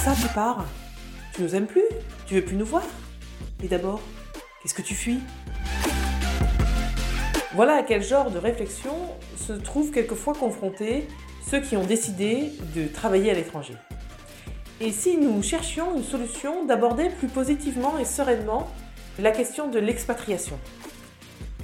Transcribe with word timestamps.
ça, 0.00 0.14
tu 0.14 0.32
pars. 0.32 0.64
Tu 1.34 1.42
nous 1.42 1.54
aimes 1.54 1.66
plus. 1.66 1.84
Tu 2.26 2.34
veux 2.34 2.42
plus 2.42 2.56
nous 2.56 2.64
voir. 2.64 2.84
Et 3.62 3.68
d'abord, 3.68 4.00
qu'est-ce 4.62 4.72
que 4.72 4.80
tu 4.80 4.94
fuis? 4.94 5.18
Voilà 7.54 7.74
à 7.74 7.82
quel 7.82 8.02
genre 8.02 8.30
de 8.30 8.38
réflexion 8.38 8.94
se 9.36 9.52
trouvent 9.52 9.90
quelquefois 9.90 10.32
confrontés 10.32 11.06
ceux 11.46 11.60
qui 11.60 11.76
ont 11.76 11.84
décidé 11.84 12.50
de 12.74 12.86
travailler 12.86 13.30
à 13.30 13.34
l'étranger. 13.34 13.74
Et 14.80 14.90
si 14.90 15.18
nous 15.18 15.42
cherchions 15.42 15.94
une 15.94 16.02
solution 16.02 16.64
d'aborder 16.64 17.10
plus 17.10 17.28
positivement 17.28 17.98
et 17.98 18.06
sereinement 18.06 18.68
la 19.18 19.32
question 19.32 19.68
de 19.68 19.78
l'expatriation? 19.78 20.58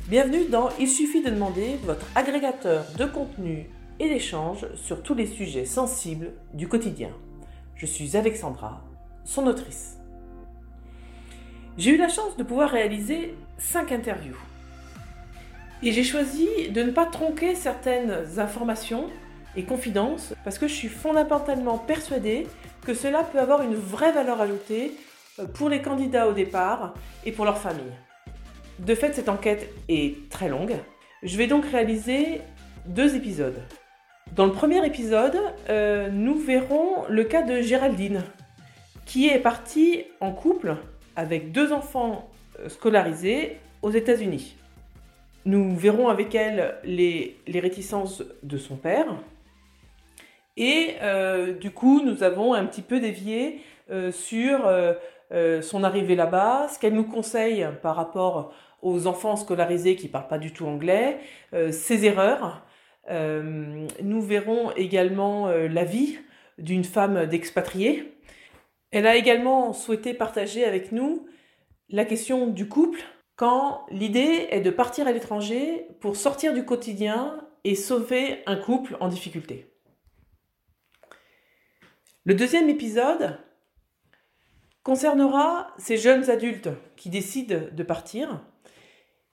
Bienvenue 0.09 0.45
dans 0.45 0.69
Il 0.78 0.89
suffit 0.89 1.23
de 1.23 1.30
demander, 1.30 1.78
votre 1.84 2.05
agrégateur 2.14 2.84
de 2.98 3.06
contenu 3.06 3.70
et 3.98 4.11
d'échanges 4.11 4.66
sur 4.75 5.03
tous 5.03 5.14
les 5.14 5.27
sujets 5.27 5.64
sensibles 5.64 6.33
du 6.53 6.69
quotidien. 6.69 7.09
Je 7.77 7.85
suis 7.85 8.16
Alexandra, 8.16 8.83
son 9.25 9.47
autrice. 9.47 9.98
J'ai 11.77 11.91
eu 11.91 11.98
la 11.98 12.09
chance 12.09 12.34
de 12.39 12.43
pouvoir 12.43 12.71
réaliser 12.71 13.34
5 13.59 13.93
interviews. 13.93 14.39
Et 15.83 15.93
j'ai 15.93 16.03
choisi 16.03 16.70
de 16.70 16.83
ne 16.83 16.91
pas 16.91 17.05
tronquer 17.05 17.55
certaines 17.55 18.39
informations 18.39 19.11
et 19.57 19.65
confidences 19.65 20.33
parce 20.43 20.59
que 20.59 20.69
je 20.69 20.73
suis 20.73 20.89
fondamentalement 20.89 21.77
persuadée 21.77 22.47
que 22.87 22.95
cela 22.95 23.23
peut 23.25 23.39
avoir 23.39 23.61
une 23.61 23.75
vraie 23.75 24.12
valeur 24.12 24.41
ajoutée 24.41 24.95
euh, 25.39 25.45
pour 25.47 25.69
les 25.69 25.83
candidats 25.83 26.29
au 26.29 26.33
départ 26.33 26.95
et 27.27 27.33
pour 27.33 27.45
leur 27.45 27.59
famille. 27.59 27.93
De 28.79 28.95
fait, 28.95 29.15
cette 29.15 29.29
enquête 29.29 29.70
est 29.91 30.31
très 30.31 30.48
longue. 30.48 30.77
Je 31.22 31.37
vais 31.37 31.47
donc 31.47 31.67
réaliser 31.67 32.41
deux 32.87 33.17
épisodes. 33.17 33.61
Dans 34.34 34.44
le 34.44 34.52
premier 34.52 34.84
épisode, 34.84 35.38
euh, 35.70 36.10
nous 36.10 36.38
verrons 36.38 37.05
le 37.08 37.24
cas 37.24 37.41
de 37.41 37.62
Géraldine, 37.62 38.22
qui 39.06 39.28
est 39.28 39.38
partie 39.38 40.05
en 40.20 40.32
couple 40.32 40.77
avec 41.14 41.52
deux 41.52 41.72
enfants 41.72 42.28
euh, 42.60 42.69
scolarisés 42.69 43.58
aux 43.80 43.91
États-Unis. 43.91 44.56
Nous 45.47 45.74
verrons 45.74 46.08
avec 46.08 46.34
elle 46.34 46.74
les, 46.84 47.38
réticences 47.48 48.22
de 48.42 48.58
son 48.58 48.77
père. 48.77 49.06
Et 50.58 50.97
euh, 51.00 51.54
du 51.54 51.70
coup, 51.70 52.02
nous 52.04 52.22
avons 52.22 52.52
un 52.52 52.66
petit 52.66 52.82
peu 52.82 53.00
dévié 53.00 53.60
sur 54.10 54.69
son 55.62 55.84
arrivée 55.84 56.16
là-bas, 56.16 56.66
ce 56.69 56.78
qu'elle 56.80 56.94
nous 56.94 57.04
conseille 57.04 57.64
par 57.82 57.94
rapport 57.94 58.52
aux 58.82 59.06
enfants 59.06 59.36
scolarisés 59.36 59.94
qui 59.94 60.08
ne 60.08 60.12
parlent 60.12 60.27
pas 60.27 60.38
du 60.38 60.52
tout 60.52 60.66
anglais, 60.66 61.19
ses 61.70 62.04
erreurs, 62.04 62.66
euh, 63.11 63.87
nous 64.03 64.23
verrons 64.23 64.73
également 64.73 65.49
euh, 65.49 65.69
la 65.69 65.85
vie 65.85 66.19
d'une 66.59 66.85
femme 66.85 67.27
d'expatriée. 67.27 68.19
Elle 68.91 69.07
a 69.07 69.17
également 69.17 69.73
souhaité 69.73 70.15
partager 70.15 70.65
avec 70.65 70.93
nous 70.93 71.27
la 71.89 72.05
question 72.05 72.47
du 72.49 72.69
couple 72.69 73.01
quand 73.37 73.87
l'idée 73.91 74.49
est 74.51 74.61
de 74.61 74.71
partir 74.71 75.07
à 75.07 75.12
l'étranger 75.12 75.87
pour 76.01 76.17
sortir 76.17 76.55
du 76.55 76.65
quotidien 76.65 77.39
et 77.65 77.75
sauver 77.75 78.43
un 78.47 78.57
couple 78.57 78.97
en 79.01 79.09
difficulté. 79.09 79.71
Le 82.25 82.34
deuxième 82.34 82.69
épisode 82.69 83.39
concernera 84.83 85.75
ces 85.79 85.97
jeunes 85.97 86.31
adultes 86.31 86.71
qui 86.97 87.11
décident 87.11 87.61
de 87.71 87.83
partir. 87.83 88.41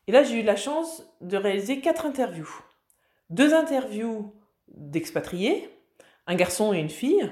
Et 0.08 0.12
là, 0.12 0.24
j'ai 0.24 0.42
eu 0.42 0.44
la 0.44 0.56
chance 0.56 1.08
de 1.22 1.38
réaliser 1.38 1.80
quatre 1.80 2.06
interviews 2.06 2.50
deux 3.34 3.54
interviews 3.56 4.32
d'expatriés, 4.68 5.70
un 6.28 6.36
garçon 6.36 6.72
et 6.72 6.80
une 6.80 6.90
fille, 6.90 7.32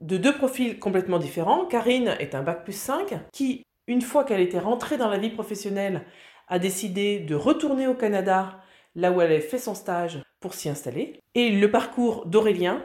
de 0.00 0.16
deux 0.16 0.34
profils 0.34 0.78
complètement 0.78 1.18
différents. 1.18 1.66
Karine 1.66 2.16
est 2.18 2.34
un 2.34 2.42
bac 2.42 2.64
plus 2.64 2.76
5 2.76 3.14
qui, 3.32 3.62
une 3.86 4.00
fois 4.00 4.24
qu'elle 4.24 4.40
était 4.40 4.58
rentrée 4.58 4.96
dans 4.96 5.08
la 5.08 5.18
vie 5.18 5.30
professionnelle, 5.30 6.06
a 6.48 6.58
décidé 6.58 7.20
de 7.20 7.34
retourner 7.34 7.86
au 7.86 7.94
Canada, 7.94 8.60
là 8.94 9.12
où 9.12 9.20
elle 9.20 9.32
avait 9.32 9.40
fait 9.40 9.58
son 9.58 9.74
stage, 9.74 10.22
pour 10.40 10.54
s'y 10.54 10.70
installer. 10.70 11.20
Et 11.34 11.50
le 11.50 11.70
parcours 11.70 12.24
d'Aurélien, 12.24 12.82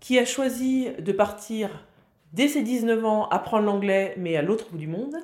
qui 0.00 0.18
a 0.18 0.24
choisi 0.24 0.88
de 0.98 1.12
partir 1.12 1.86
dès 2.32 2.48
ses 2.48 2.62
19 2.62 3.04
ans 3.04 3.28
apprendre 3.28 3.66
l'anglais, 3.66 4.14
mais 4.16 4.36
à 4.36 4.42
l'autre 4.42 4.70
bout 4.70 4.78
du 4.78 4.88
monde, 4.88 5.16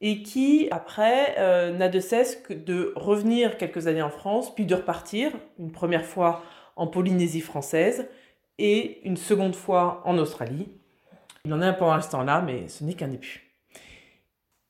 et 0.00 0.22
qui, 0.22 0.68
après, 0.70 1.34
euh, 1.38 1.72
n'a 1.72 1.88
de 1.88 2.00
cesse 2.00 2.36
que 2.36 2.54
de 2.54 2.92
revenir 2.96 3.58
quelques 3.58 3.86
années 3.86 4.02
en 4.02 4.10
France, 4.10 4.54
puis 4.54 4.64
de 4.64 4.74
repartir, 4.74 5.32
une 5.58 5.72
première 5.72 6.04
fois 6.04 6.42
en 6.76 6.86
Polynésie 6.86 7.42
française 7.42 8.08
et 8.58 9.06
une 9.06 9.16
seconde 9.16 9.54
fois 9.54 10.02
en 10.06 10.16
Australie. 10.18 10.68
Il 11.44 11.52
en 11.52 11.60
a 11.60 11.66
un 11.66 11.72
pour 11.72 11.88
l'instant 11.88 12.22
là, 12.22 12.40
mais 12.40 12.68
ce 12.68 12.84
n'est 12.84 12.94
qu'un 12.94 13.08
début. 13.08 13.46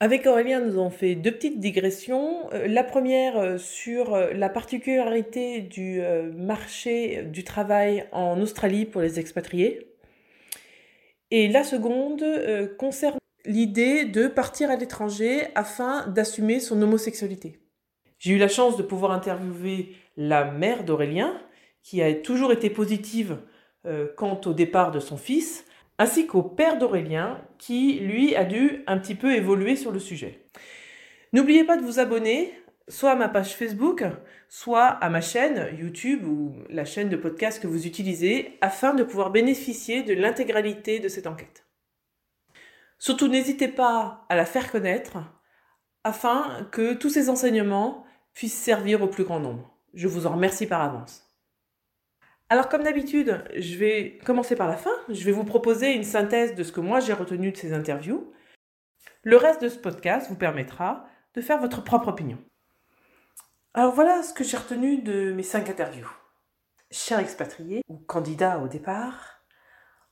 Avec 0.00 0.26
Aurélien, 0.26 0.60
nous 0.60 0.72
avons 0.72 0.90
fait 0.90 1.14
deux 1.14 1.32
petites 1.32 1.60
digressions. 1.60 2.50
Euh, 2.52 2.66
la 2.66 2.82
première 2.82 3.36
euh, 3.36 3.58
sur 3.58 4.16
la 4.16 4.48
particularité 4.48 5.60
du 5.60 6.00
marché 6.34 7.22
du 7.22 7.44
travail 7.44 8.06
en 8.10 8.40
Australie 8.40 8.84
pour 8.84 9.02
les 9.02 9.20
expatriés. 9.20 9.86
Et 11.30 11.46
la 11.46 11.62
seconde 11.62 12.24
concerne 12.76 13.20
l'idée 13.44 14.04
de 14.04 14.26
partir 14.28 14.70
à 14.70 14.76
l'étranger 14.76 15.48
afin 15.54 16.06
d'assumer 16.08 16.60
son 16.60 16.80
homosexualité. 16.82 17.60
J'ai 18.18 18.32
eu 18.32 18.38
la 18.38 18.48
chance 18.48 18.76
de 18.76 18.82
pouvoir 18.82 19.12
interviewer 19.12 19.94
la 20.16 20.44
mère 20.44 20.84
d'Aurélien, 20.84 21.40
qui 21.82 22.02
a 22.02 22.14
toujours 22.14 22.52
été 22.52 22.68
positive 22.68 23.38
euh, 23.86 24.08
quant 24.16 24.40
au 24.44 24.52
départ 24.52 24.90
de 24.90 25.00
son 25.00 25.16
fils, 25.16 25.64
ainsi 25.98 26.26
qu'au 26.26 26.42
père 26.42 26.78
d'Aurélien, 26.78 27.40
qui 27.58 27.94
lui 27.94 28.36
a 28.36 28.44
dû 28.44 28.84
un 28.86 28.98
petit 28.98 29.14
peu 29.14 29.34
évoluer 29.34 29.76
sur 29.76 29.90
le 29.90 29.98
sujet. 29.98 30.44
N'oubliez 31.32 31.64
pas 31.64 31.76
de 31.76 31.82
vous 31.82 31.98
abonner, 31.98 32.52
soit 32.88 33.12
à 33.12 33.16
ma 33.16 33.28
page 33.28 33.54
Facebook, 33.54 34.04
soit 34.48 34.86
à 34.86 35.08
ma 35.08 35.20
chaîne 35.20 35.68
YouTube 35.78 36.26
ou 36.26 36.56
la 36.68 36.84
chaîne 36.84 37.08
de 37.08 37.16
podcast 37.16 37.62
que 37.62 37.68
vous 37.68 37.86
utilisez, 37.86 38.58
afin 38.60 38.94
de 38.94 39.04
pouvoir 39.04 39.30
bénéficier 39.30 40.02
de 40.02 40.12
l'intégralité 40.12 41.00
de 41.00 41.08
cette 41.08 41.26
enquête. 41.26 41.69
Surtout, 43.00 43.28
n'hésitez 43.28 43.66
pas 43.66 44.26
à 44.28 44.36
la 44.36 44.44
faire 44.44 44.70
connaître 44.70 45.16
afin 46.04 46.68
que 46.70 46.92
tous 46.92 47.08
ces 47.08 47.30
enseignements 47.30 48.04
puissent 48.34 48.62
servir 48.62 49.02
au 49.02 49.08
plus 49.08 49.24
grand 49.24 49.40
nombre. 49.40 49.74
Je 49.94 50.06
vous 50.06 50.26
en 50.26 50.34
remercie 50.34 50.66
par 50.66 50.82
avance. 50.82 51.26
Alors 52.50 52.68
comme 52.68 52.82
d'habitude, 52.82 53.42
je 53.56 53.76
vais 53.76 54.18
commencer 54.26 54.54
par 54.54 54.68
la 54.68 54.76
fin. 54.76 54.92
Je 55.08 55.24
vais 55.24 55.32
vous 55.32 55.44
proposer 55.44 55.94
une 55.94 56.04
synthèse 56.04 56.54
de 56.54 56.62
ce 56.62 56.72
que 56.72 56.80
moi 56.80 57.00
j'ai 57.00 57.14
retenu 57.14 57.52
de 57.52 57.56
ces 57.56 57.72
interviews. 57.72 58.30
Le 59.22 59.38
reste 59.38 59.62
de 59.62 59.70
ce 59.70 59.78
podcast 59.78 60.28
vous 60.28 60.36
permettra 60.36 61.06
de 61.34 61.40
faire 61.40 61.58
votre 61.58 61.82
propre 61.82 62.08
opinion. 62.08 62.38
Alors 63.72 63.94
voilà 63.94 64.22
ce 64.22 64.34
que 64.34 64.44
j'ai 64.44 64.58
retenu 64.58 65.00
de 65.00 65.32
mes 65.32 65.42
cinq 65.42 65.70
interviews. 65.70 66.10
Cher 66.90 67.18
expatrié 67.18 67.82
ou 67.88 67.96
candidat 67.96 68.58
au 68.58 68.68
départ, 68.68 69.42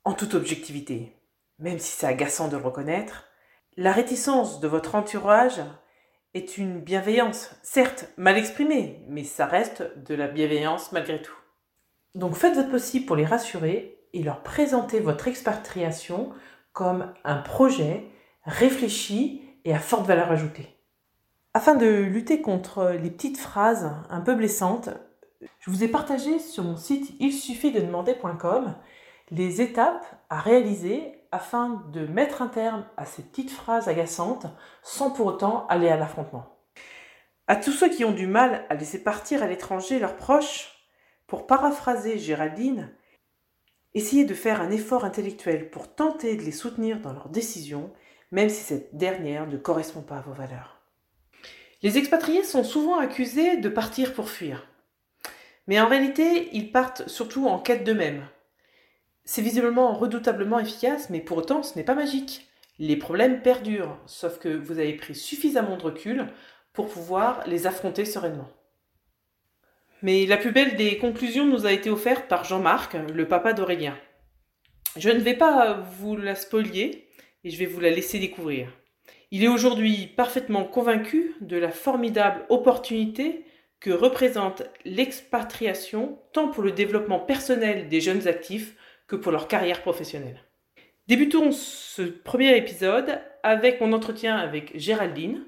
en 0.05 0.15
toute 0.15 0.35
objectivité, 0.35 1.18
même 1.59 1.79
si 1.79 1.91
c'est 1.91 2.07
agaçant 2.07 2.49
de 2.49 2.57
le 2.57 2.63
reconnaître, 2.63 3.25
la 3.77 3.93
réticence 3.93 4.61
de 4.61 4.69
votre 4.69 4.95
entourage 4.95 5.61
est 6.35 6.59
une 6.59 6.81
bienveillance, 6.81 7.51
certes 7.63 8.09
mal 8.17 8.37
exprimée, 8.37 9.05
mais 9.09 9.25
ça 9.25 9.47
reste 9.47 9.85
de 10.07 10.15
la 10.15 10.29
bienveillance 10.29 10.93
malgré 10.93 11.23
tout. 11.23 11.37
Donc 12.15 12.35
faites 12.35 12.55
votre 12.55 12.71
possible 12.71 13.07
pour 13.07 13.17
les 13.17 13.25
rassurer 13.25 13.99
et 14.13 14.23
leur 14.23 14.43
présenter 14.43 15.01
votre 15.01 15.29
expatriation 15.29 16.33
comme 16.73 17.13
un 17.25 17.37
projet 17.37 18.05
réfléchi 18.45 19.43
et 19.65 19.75
à 19.75 19.79
forte 19.79 20.07
valeur 20.07 20.31
ajoutée. 20.31 20.69
Afin 21.55 21.75
de 21.75 21.87
lutter 21.87 22.41
contre 22.41 22.97
les 23.03 23.11
petites 23.11 23.39
phrases 23.39 23.91
un 24.11 24.21
peu 24.21 24.35
blessantes, 24.35 24.91
je 25.61 25.71
vous 25.71 25.85
ai 25.85 25.89
partagé 25.89 26.39
sur 26.39 26.65
mon 26.65 26.77
site 26.77 27.15
il 27.21 27.33
suffit 27.33 27.73
de 27.73 27.81
demander.com 27.81 28.75
les 29.31 29.61
étapes 29.61 30.05
à 30.31 30.41
réaliser 30.41 31.18
afin 31.33 31.85
de 31.93 32.07
mettre 32.07 32.43
un 32.43 32.49
terme 32.49 32.87
à 32.97 33.05
ces 33.05 33.23
petites 33.23 33.51
phrases 33.51 33.89
agaçantes 33.89 34.47
sans 34.83 35.11
pour 35.11 35.27
autant 35.27 35.67
aller 35.69 35.89
à 35.89 35.97
l'affrontement. 35.97 36.59
À 37.47 37.57
tous 37.57 37.73
ceux 37.73 37.89
qui 37.89 38.05
ont 38.05 38.13
du 38.13 38.27
mal 38.27 38.67
à 38.69 38.75
laisser 38.75 39.03
partir 39.03 39.43
à 39.43 39.47
l'étranger 39.47 39.99
leurs 39.99 40.17
proches, 40.17 40.75
pour 41.27 41.47
paraphraser 41.47 42.19
Géraldine, 42.19 42.91
essayez 43.95 44.25
de 44.25 44.35
faire 44.35 44.61
un 44.61 44.71
effort 44.71 45.05
intellectuel 45.05 45.71
pour 45.71 45.95
tenter 45.95 46.37
de 46.37 46.43
les 46.43 46.53
soutenir 46.53 47.01
dans 47.01 47.13
leurs 47.13 47.29
décisions, 47.29 47.93
même 48.31 48.49
si 48.49 48.63
cette 48.63 48.97
dernière 48.97 49.47
ne 49.47 49.57
correspond 49.57 50.03
pas 50.03 50.19
à 50.19 50.23
vos 50.23 50.33
valeurs. 50.33 50.81
Les 51.83 51.97
expatriés 51.97 52.45
sont 52.45 52.65
souvent 52.65 52.99
accusés 52.99 53.59
de 53.59 53.69
partir 53.69 54.15
pour 54.15 54.31
fuir. 54.31 54.67
Mais 55.69 55.79
en 55.81 55.87
réalité, 55.87 56.49
ils 56.53 56.73
partent 56.73 57.09
surtout 57.09 57.47
en 57.47 57.59
quête 57.59 57.85
d'eux-mêmes, 57.85 58.27
c'est 59.29 59.43
visiblement 59.43 59.93
redoutablement 59.93 60.59
efficace, 60.59 61.11
mais 61.11 61.21
pour 61.21 61.37
autant 61.37 61.63
ce 61.63 61.77
n'est 61.77 61.85
pas 61.85 61.95
magique. 61.95 62.49
Les 62.79 62.97
problèmes 62.97 63.43
perdurent, 63.43 63.99
sauf 64.07 64.39
que 64.39 64.49
vous 64.49 64.79
avez 64.79 64.95
pris 64.95 65.15
suffisamment 65.15 65.77
de 65.77 65.83
recul 65.83 66.29
pour 66.73 66.89
pouvoir 66.89 67.47
les 67.47 67.67
affronter 67.67 68.07
sereinement. 68.07 68.49
Mais 70.01 70.25
la 70.25 70.39
plus 70.39 70.51
belle 70.51 70.77
des 70.77 70.97
conclusions 70.97 71.45
nous 71.45 71.67
a 71.67 71.73
été 71.73 71.91
offerte 71.91 72.27
par 72.27 72.45
Jean-Marc, 72.45 72.95
le 72.95 73.29
papa 73.29 73.53
d'Aurélien. 73.53 73.99
Je 74.97 75.11
ne 75.11 75.21
vais 75.21 75.37
pas 75.37 75.75
vous 75.75 76.17
la 76.17 76.35
spolier 76.35 77.11
et 77.45 77.51
je 77.51 77.59
vais 77.59 77.67
vous 77.67 77.81
la 77.81 77.91
laisser 77.91 78.19
découvrir. 78.19 78.73
Il 79.31 79.45
est 79.45 79.49
aujourd'hui 79.49 80.07
parfaitement 80.07 80.65
convaincu 80.65 81.35
de 81.43 81.59
la 81.59 81.71
formidable 81.71 82.47
opportunité 82.49 83.45
que 83.79 83.91
représente 83.91 84.63
l'expatriation 84.87 86.19
tant 86.33 86.49
pour 86.49 86.63
le 86.63 86.73
développement 86.73 87.21
personnel 87.21 87.91
des 87.91 88.01
jeunes 88.01 88.27
actifs 88.27 88.75
que 89.09 89.17
pour 89.17 89.33
leur 89.33 89.49
carrière 89.49 89.83
professionnelle. 89.83 90.45
Débutons 91.09 91.51
ce 91.51 92.03
premier 92.03 92.57
épisode 92.57 93.21
avec 93.43 93.81
mon 93.81 93.93
entretien 93.95 94.37
avec 94.37 94.79
Géraldine 94.79 95.45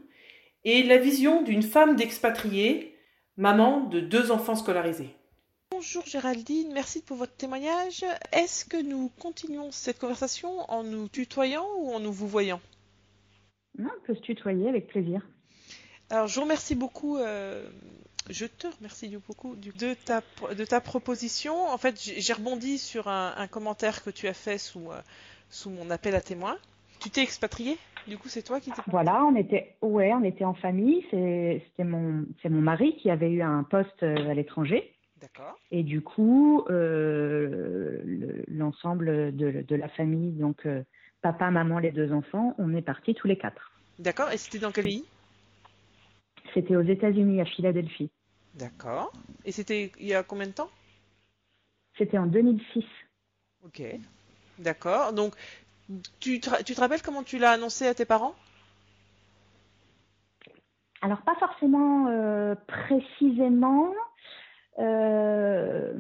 et 0.65 0.83
la 0.83 0.97
vision 0.97 1.43
d'une 1.43 1.63
femme 1.63 1.97
d'expatriée, 1.97 2.97
maman 3.37 3.81
de 3.83 4.01
deux 4.01 4.31
enfants 4.31 4.57
scolarisés. 4.57 5.15
Bonjour 5.71 6.05
Géraldine, 6.07 6.73
merci 6.73 7.03
pour 7.03 7.17
votre 7.19 7.37
témoignage. 7.37 8.05
Est-ce 8.33 8.65
que 8.65 8.83
nous 8.83 9.11
continuons 9.19 9.71
cette 9.71 9.99
conversation 9.99 10.71
en 10.71 10.83
nous 10.83 11.09
tutoyant 11.09 11.67
ou 11.79 11.93
en 11.93 12.01
nous 12.01 12.13
vous 12.13 12.29
voyant? 12.29 12.61
Non, 13.79 13.91
on 13.97 14.07
peut 14.07 14.15
se 14.15 14.21
tutoyer 14.21 14.69
avec 14.69 14.89
plaisir. 14.89 15.21
Alors 16.09 16.27
je 16.27 16.35
vous 16.35 16.43
remercie 16.43 16.75
beaucoup 16.75 17.19
euh, 17.19 17.71
je 18.29 18.47
te 18.47 18.67
remercie 18.79 19.17
beaucoup 19.27 19.57
de, 19.57 19.95
ta, 19.95 20.23
de 20.55 20.65
ta 20.65 20.81
proposition. 20.81 21.67
En 21.69 21.79
fait, 21.79 22.01
j'ai 22.01 22.33
rebondi 22.33 22.79
sur 22.79 23.09
un, 23.09 23.47
commentaire 23.49 24.03
que 24.03 24.11
tu 24.11 24.29
as 24.29 24.35
fait 24.35 24.59
sous, 24.59 24.91
euh, 24.91 25.01
sous 25.49 25.71
mon 25.71 25.91
appel 25.91 26.15
à 26.15 26.21
témoins. 26.21 26.57
Tu 27.01 27.11
t'es 27.11 27.23
expatrié? 27.23 27.79
Du 28.07 28.19
coup, 28.19 28.29
c'est 28.29 28.43
toi 28.43 28.61
qui 28.61 28.71
t'es. 28.71 28.83
Voilà, 28.89 29.25
on 29.25 29.35
était, 29.37 29.77
ouais, 29.83 30.13
on 30.13 30.23
était 30.23 30.45
en 30.45 30.55
famille. 30.55 31.03
C'était 31.11 31.85
mon, 31.85 32.27
c'est 32.43 32.49
mon 32.49 32.61
mari 32.61 32.97
qui 32.97 33.11
avait 33.11 33.31
eu 33.31 33.43
un 33.43 33.63
poste 33.63 34.03
euh, 34.03 34.31
à 34.31 34.35
l'étranger. 34.35 34.93
D'accord. 35.21 35.59
Et 35.71 35.83
du 35.83 36.01
coup, 36.01 36.65
euh, 36.71 38.01
l'ensemble 38.49 39.37
de, 39.37 39.65
de, 39.67 39.77
la 39.77 39.89
famille, 39.89 40.33
donc 40.33 40.67
papa, 41.21 41.51
maman, 41.51 41.79
les 41.79 41.91
deux 41.91 42.11
enfants, 42.11 42.55
on 42.57 42.75
est 42.75 42.81
partis 42.81 43.15
tous 43.15 43.27
les 43.27 43.37
quatre. 43.37 43.71
D'accord. 43.99 44.31
Et 44.33 44.39
c'était 44.39 44.59
dans 44.59 44.71
quel 44.71 44.85
pays? 44.85 45.05
C'était 46.55 46.77
aux 46.77 46.83
États-Unis, 46.83 47.41
à 47.41 47.45
Philadelphie. 47.45 48.11
D'accord. 48.55 49.13
Et 49.45 49.53
c'était 49.53 49.93
il 49.99 50.07
y 50.07 50.15
a 50.15 50.23
combien 50.23 50.47
de 50.47 50.53
temps? 50.53 50.71
C'était 51.97 52.19
en 52.19 52.27
2006. 52.27 52.85
Ok. 53.65 53.83
D'accord. 54.59 55.13
Donc, 55.13 55.35
tu 56.21 56.41
te, 56.41 56.63
tu 56.63 56.75
te 56.75 56.81
rappelles 56.81 57.03
comment 57.03 57.23
tu 57.23 57.39
l'as 57.39 57.53
annoncé 57.53 57.87
à 57.87 57.95
tes 57.95 58.05
parents? 58.05 58.35
Alors, 61.03 61.23
pas 61.23 61.35
forcément 61.37 62.09
euh, 62.09 62.55
précisément. 62.67 63.93
Euh, 64.79 65.93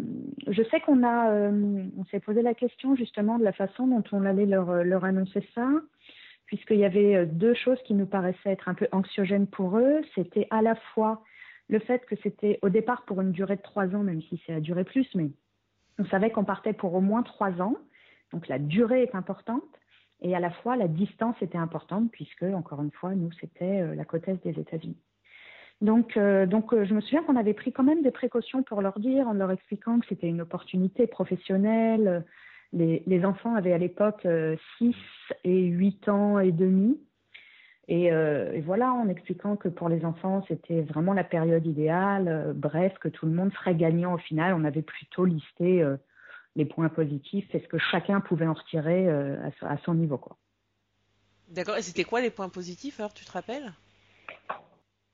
je 0.46 0.62
sais 0.70 0.80
qu'on 0.80 1.02
a, 1.02 1.30
euh, 1.30 1.84
on 1.98 2.04
s'est 2.06 2.20
posé 2.20 2.42
la 2.42 2.54
question 2.54 2.94
justement 2.96 3.38
de 3.38 3.44
la 3.44 3.52
façon 3.52 3.86
dont 3.86 4.04
on 4.12 4.24
allait 4.24 4.46
leur, 4.46 4.84
leur 4.84 5.04
annoncer 5.04 5.46
ça, 5.54 5.68
puisqu'il 6.50 6.78
y 6.78 6.84
avait 6.84 7.26
deux 7.26 7.54
choses 7.54 7.78
qui 7.84 7.94
nous 7.94 8.06
paraissaient 8.06 8.50
être 8.50 8.68
un 8.68 8.74
peu 8.74 8.88
anxiogènes 8.90 9.46
pour 9.46 9.78
eux. 9.78 10.00
C'était 10.16 10.48
à 10.50 10.62
la 10.62 10.74
fois 10.74 11.22
le 11.68 11.78
fait 11.78 12.04
que 12.06 12.16
c'était 12.24 12.58
au 12.62 12.70
départ 12.70 13.04
pour 13.04 13.20
une 13.20 13.30
durée 13.30 13.54
de 13.54 13.62
trois 13.62 13.86
ans, 13.94 14.02
même 14.02 14.20
si 14.22 14.42
ça 14.48 14.56
a 14.56 14.60
duré 14.60 14.82
plus, 14.82 15.06
mais 15.14 15.30
on 16.00 16.04
savait 16.06 16.30
qu'on 16.30 16.42
partait 16.42 16.72
pour 16.72 16.92
au 16.94 17.00
moins 17.00 17.22
trois 17.22 17.52
ans. 17.60 17.76
Donc 18.32 18.48
la 18.48 18.58
durée 18.58 19.04
est 19.04 19.14
importante 19.14 19.62
et 20.22 20.34
à 20.34 20.40
la 20.40 20.50
fois 20.50 20.76
la 20.76 20.88
distance 20.88 21.36
était 21.40 21.56
importante 21.56 22.10
puisque, 22.10 22.42
encore 22.42 22.82
une 22.82 22.90
fois, 22.90 23.14
nous, 23.14 23.30
c'était 23.40 23.82
euh, 23.82 23.94
la 23.94 24.04
côte 24.04 24.26
est 24.26 24.42
des 24.42 24.58
États-Unis. 24.60 24.98
Donc, 25.80 26.16
euh, 26.16 26.46
donc 26.46 26.72
euh, 26.72 26.84
je 26.84 26.94
me 26.94 27.00
souviens 27.00 27.22
qu'on 27.22 27.36
avait 27.36 27.54
pris 27.54 27.72
quand 27.72 27.84
même 27.84 28.02
des 28.02 28.10
précautions 28.10 28.64
pour 28.64 28.82
leur 28.82 28.98
dire, 28.98 29.28
en 29.28 29.34
leur 29.34 29.52
expliquant 29.52 30.00
que 30.00 30.06
c'était 30.08 30.26
une 30.26 30.40
opportunité 30.40 31.06
professionnelle. 31.06 32.24
Les, 32.72 33.02
les 33.06 33.24
enfants 33.24 33.54
avaient 33.54 33.72
à 33.72 33.78
l'époque 33.78 34.26
6 34.78 34.94
et 35.44 35.64
8 35.64 36.08
ans 36.08 36.38
et 36.38 36.52
demi. 36.52 36.98
Euh, 37.90 38.52
et, 38.52 38.60
voilà, 38.60 38.92
en 38.92 39.08
expliquant 39.08 39.56
que 39.56 39.68
pour 39.68 39.88
les 39.88 40.04
enfants, 40.04 40.44
c'était 40.48 40.82
vraiment 40.82 41.12
la 41.12 41.24
période 41.24 41.66
idéale. 41.66 42.28
Euh, 42.28 42.52
bref, 42.54 42.94
que 43.00 43.08
tout 43.08 43.26
le 43.26 43.32
monde 43.32 43.52
serait 43.54 43.74
gagnant 43.74 44.14
au 44.14 44.18
final. 44.18 44.54
On 44.54 44.64
avait 44.64 44.82
plutôt 44.82 45.24
listé 45.24 45.82
euh, 45.82 45.96
les 46.56 46.64
points 46.64 46.88
positifs 46.88 47.52
et 47.54 47.60
ce 47.60 47.66
que 47.66 47.78
chacun 47.78 48.20
pouvait 48.20 48.46
en 48.46 48.54
retirer 48.54 49.08
à, 49.08 49.76
son 49.84 49.94
niveau. 49.94 50.18
Quoi. 50.18 50.36
D'accord. 51.48 51.76
Et 51.76 51.82
c'était 51.82 52.04
quoi 52.04 52.20
les 52.20 52.30
points 52.30 52.48
positifs 52.48 53.00
alors, 53.00 53.12
tu 53.12 53.24
te 53.24 53.32
rappelles? 53.32 53.72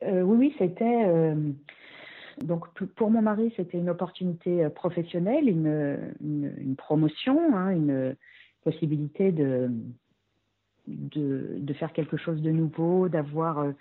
Oui, 0.02 0.36
oui, 0.36 0.54
c'était. 0.58 1.34
Donc 2.42 2.68
pour 2.94 3.10
mon 3.10 3.22
mari, 3.22 3.52
c'était 3.56 3.78
une 3.78 3.90
opportunité 3.90 4.68
professionnelle, 4.70 5.48
une, 5.48 6.74
promotion, 6.76 7.56
hein, 7.56 7.70
une 7.70 8.16
possibilité 8.62 9.32
de 9.32 9.70
de, 10.86 11.72
faire 11.74 11.92
quelque 11.92 12.16
chose 12.16 12.40
de 12.42 12.50
nouveau, 12.50 13.08
d'avoir 13.08 13.58
euh, 13.58 13.72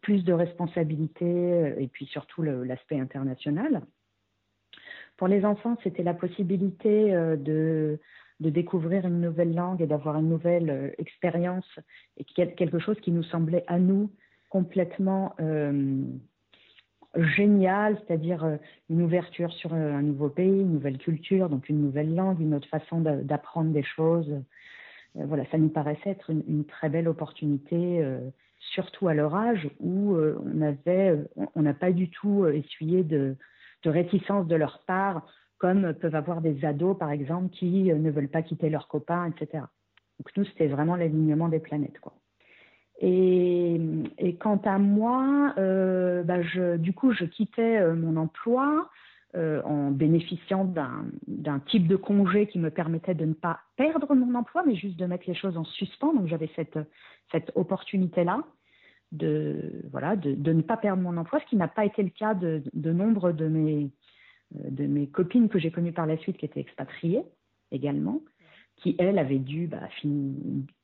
plus 0.00 0.24
de 0.24 0.32
responsabilités 0.32 1.24
euh, 1.24 1.74
et 1.78 1.88
puis 1.88 2.06
surtout 2.06 2.42
l'aspect 2.42 2.98
international. 2.98 3.82
Pour 5.16 5.28
les 5.28 5.44
enfants, 5.44 5.76
c'était 5.82 6.02
la 6.02 6.14
possibilité 6.14 7.14
euh, 7.14 7.36
de, 7.36 7.98
de, 8.40 8.50
découvrir 8.50 9.06
une 9.06 9.20
nouvelle 9.20 9.54
langue 9.54 9.80
et 9.82 9.86
d'avoir 9.86 10.16
une 10.16 10.28
nouvelle 10.28 10.94
expérience 10.98 11.66
et 12.16 12.24
quelque 12.24 12.78
chose 12.78 12.98
qui 13.00 13.12
nous 13.12 13.24
semblait 13.24 13.64
à 13.66 13.78
nous 13.78 14.10
complètement 14.50 15.34
génial, 17.16 17.98
c'est-à-dire 17.98 18.58
une 18.88 19.02
ouverture 19.02 19.52
sur 19.52 19.74
un 19.74 20.02
nouveau 20.02 20.30
pays, 20.30 20.60
une 20.60 20.72
nouvelle 20.72 20.98
culture, 20.98 21.48
donc 21.48 21.68
une 21.68 21.82
nouvelle 21.82 22.14
langue, 22.14 22.40
une 22.40 22.54
autre 22.54 22.68
façon 22.68 23.00
d'apprendre 23.00 23.70
des 23.72 23.82
choses, 23.82 24.34
euh, 25.16 25.26
voilà, 25.26 25.44
ça 25.50 25.58
nous 25.58 25.68
paraissait 25.68 26.10
être 26.10 26.30
une, 26.30 26.64
très 26.64 26.88
belle 26.88 27.08
opportunité, 27.08 28.02
euh, 28.02 28.20
surtout 28.58 29.08
à 29.08 29.14
leur 29.14 29.34
âge 29.34 29.68
où 29.80 30.14
euh, 30.14 30.40
on 30.44 30.62
avait, 30.62 31.18
on 31.54 31.62
n'a 31.62 31.74
pas 31.74 31.92
du 31.92 32.10
tout 32.10 32.46
essuyé 32.46 33.02
de, 33.02 33.36
de 33.82 33.90
réticence 33.90 34.46
de 34.46 34.56
leur 34.56 34.84
part, 34.86 35.26
comme 35.58 35.94
peuvent 35.94 36.14
avoir 36.14 36.40
des 36.40 36.64
ados, 36.64 36.98
par 36.98 37.10
exemple, 37.10 37.50
qui 37.50 37.92
ne 37.92 38.10
veulent 38.10 38.28
pas 38.28 38.42
quitter 38.42 38.70
leurs 38.70 38.88
copains, 38.88 39.26
etc. 39.30 39.64
Donc 40.18 40.36
nous, 40.36 40.44
c'était 40.44 40.66
vraiment 40.66 40.96
l'alignement 40.96 41.48
des 41.48 41.60
planètes, 41.60 41.98
quoi. 42.00 42.14
Et, 43.04 44.36
quant 44.38 44.60
à 44.64 44.78
moi, 44.78 45.54
euh, 45.58 46.22
bah 46.22 46.38
du 46.78 46.92
coup, 46.92 47.12
je 47.12 47.24
quittais 47.24 47.94
mon 47.94 48.16
emploi 48.16 48.88
euh, 49.34 49.62
en 49.62 49.90
bénéficiant 49.90 50.66
d'un 51.26 51.58
type 51.60 51.88
de 51.88 51.96
congé 51.96 52.48
qui 52.48 52.58
me 52.58 52.68
permettait 52.68 53.14
de 53.14 53.24
ne 53.24 53.32
pas 53.32 53.60
perdre 53.76 54.14
mon 54.14 54.34
emploi, 54.34 54.62
mais 54.66 54.74
juste 54.76 54.98
de 54.98 55.06
mettre 55.06 55.24
les 55.26 55.34
choses 55.34 55.56
en 55.56 55.64
suspens. 55.64 56.12
Donc 56.12 56.26
j'avais 56.26 56.50
cette, 56.54 56.78
opportunité-là 57.54 58.44
de, 59.10 59.82
ne 59.94 60.60
pas 60.60 60.76
perdre 60.76 61.02
mon 61.02 61.16
emploi, 61.16 61.40
ce 61.40 61.46
qui 61.46 61.56
n'a 61.56 61.68
pas 61.68 61.86
été 61.86 62.02
le 62.02 62.10
cas 62.10 62.34
de, 62.34 62.62
nombre 62.92 63.32
de 63.32 63.48
mes, 63.48 63.90
euh, 64.66 65.06
copines 65.06 65.48
que 65.48 65.58
j'ai 65.58 65.70
connues 65.70 65.92
par 65.92 66.04
la 66.04 66.18
suite 66.18 66.36
qui 66.36 66.44
étaient 66.44 66.60
expatriées 66.60 67.24
également, 67.70 68.20
qui, 68.76 68.96
elles, 68.98 69.18
avaient 69.18 69.38
dû 69.38 69.66
bah, 69.66 69.88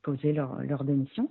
poser 0.01 0.33
leur 0.33 0.83
démission. 0.83 1.29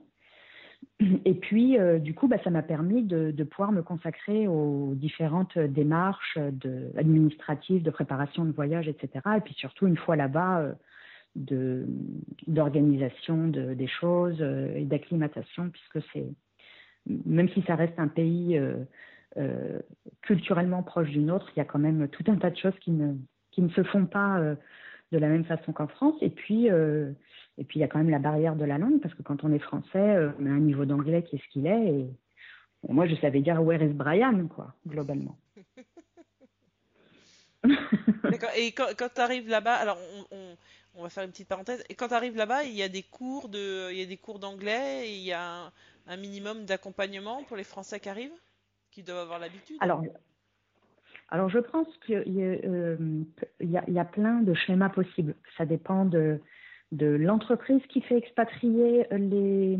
Et 1.24 1.34
puis, 1.34 1.78
euh, 1.78 1.98
du 1.98 2.14
coup, 2.14 2.26
bah, 2.26 2.38
ça 2.42 2.50
m'a 2.50 2.62
permis 2.62 3.02
de, 3.02 3.30
pouvoir 3.44 3.70
me 3.70 3.82
consacrer 3.82 4.48
aux 4.48 4.94
différentes 4.94 5.56
démarches 5.58 6.38
administratives, 6.96 7.82
de 7.82 7.90
préparation 7.90 8.44
de 8.44 8.52
voyage, 8.52 8.88
etc. 8.88 9.24
Et 9.36 9.40
puis 9.40 9.54
surtout, 9.54 9.86
une 9.86 9.96
fois 9.96 10.16
là-bas, 10.16 10.74
euh, 11.40 11.86
d'organisation 12.48 13.46
de, 13.46 13.74
des 13.74 13.86
choses 13.86 14.38
euh, 14.40 14.74
et 14.74 14.84
d'acclimatation, 14.84 15.70
puisque 15.70 16.04
c'est, 16.12 16.26
même 17.06 17.48
si 17.50 17.62
ça 17.62 17.76
reste 17.76 17.98
un 17.98 18.08
pays 18.08 18.60
culturellement 20.22 20.82
proche 20.82 21.10
d'une 21.10 21.30
autre, 21.30 21.48
il 21.54 21.58
y 21.58 21.62
a 21.62 21.64
quand 21.64 21.78
même 21.78 22.08
tout 22.08 22.24
un 22.26 22.36
tas 22.36 22.50
de 22.50 22.56
choses 22.56 22.76
qui 22.80 22.90
ne, 22.90 23.14
qui 23.52 23.62
ne 23.62 23.68
se 23.68 23.84
font 23.84 24.04
pas 24.04 24.56
de 25.12 25.18
la 25.18 25.28
même 25.28 25.44
façon 25.44 25.72
qu'en 25.72 25.86
France. 25.86 26.16
Et 26.22 26.30
puis, 26.30 26.68
et 27.58 27.64
puis, 27.64 27.80
il 27.80 27.82
y 27.82 27.84
a 27.84 27.88
quand 27.88 27.98
même 27.98 28.08
la 28.10 28.20
barrière 28.20 28.54
de 28.54 28.64
la 28.64 28.78
langue, 28.78 29.00
parce 29.00 29.14
que 29.14 29.22
quand 29.22 29.42
on 29.42 29.52
est 29.52 29.58
français, 29.58 29.98
euh, 29.98 30.30
on 30.38 30.46
a 30.46 30.50
un 30.50 30.60
niveau 30.60 30.84
d'anglais 30.84 31.24
qui 31.24 31.36
est 31.36 31.42
ce 31.42 31.48
qu'il 31.48 31.66
est. 31.66 31.88
Et 31.88 32.08
moi, 32.88 33.08
je 33.08 33.16
savais 33.16 33.40
dire 33.40 33.60
Where 33.60 33.82
is 33.82 33.92
Brian, 33.92 34.46
quoi, 34.46 34.74
globalement. 34.86 35.36
D'accord. 38.22 38.50
Et 38.56 38.70
quand, 38.70 38.86
quand 38.96 39.08
tu 39.12 39.20
arrives 39.20 39.48
là-bas, 39.48 39.74
alors 39.74 39.98
on, 40.30 40.56
on, 40.94 41.02
va 41.02 41.08
faire 41.08 41.24
une 41.24 41.32
petite 41.32 41.48
parenthèse. 41.48 41.82
Et 41.88 41.94
quand 41.94 42.06
tu 42.08 42.14
arrives 42.14 42.36
là-bas, 42.36 42.62
il 42.62 42.74
y 42.74 42.82
a 42.84 42.88
des 42.88 43.02
cours 43.02 43.48
de, 43.48 43.90
il 43.90 43.98
y 43.98 44.02
a 44.02 44.06
des 44.06 44.16
cours 44.16 44.38
d'anglais, 44.38 45.10
il 45.12 45.24
y 45.24 45.32
a 45.32 45.72
un, 46.06 46.16
minimum 46.16 46.64
d'accompagnement 46.64 47.42
pour 47.42 47.56
les 47.56 47.64
Français 47.64 47.98
qui 47.98 48.08
arrivent, 48.08 48.30
qui 48.92 49.02
doivent 49.02 49.18
avoir 49.18 49.40
l'habitude? 49.40 49.76
Alors, 49.80 50.04
alors 51.28 51.48
je 51.48 51.58
pense 51.58 51.88
qu'il 52.06 52.22
y, 52.28 52.40
euh, 52.40 52.96
y, 53.60 53.76
a, 53.76 53.90
y 53.90 53.98
a 53.98 54.04
plein 54.04 54.42
de 54.42 54.54
schémas 54.54 54.90
possibles. 54.90 55.34
Ça 55.56 55.66
dépend 55.66 56.04
de 56.04 56.40
de 56.92 57.06
l'entreprise 57.06 57.82
qui 57.88 58.00
fait 58.00 58.16
expatrier 58.16 59.06
les, 59.10 59.78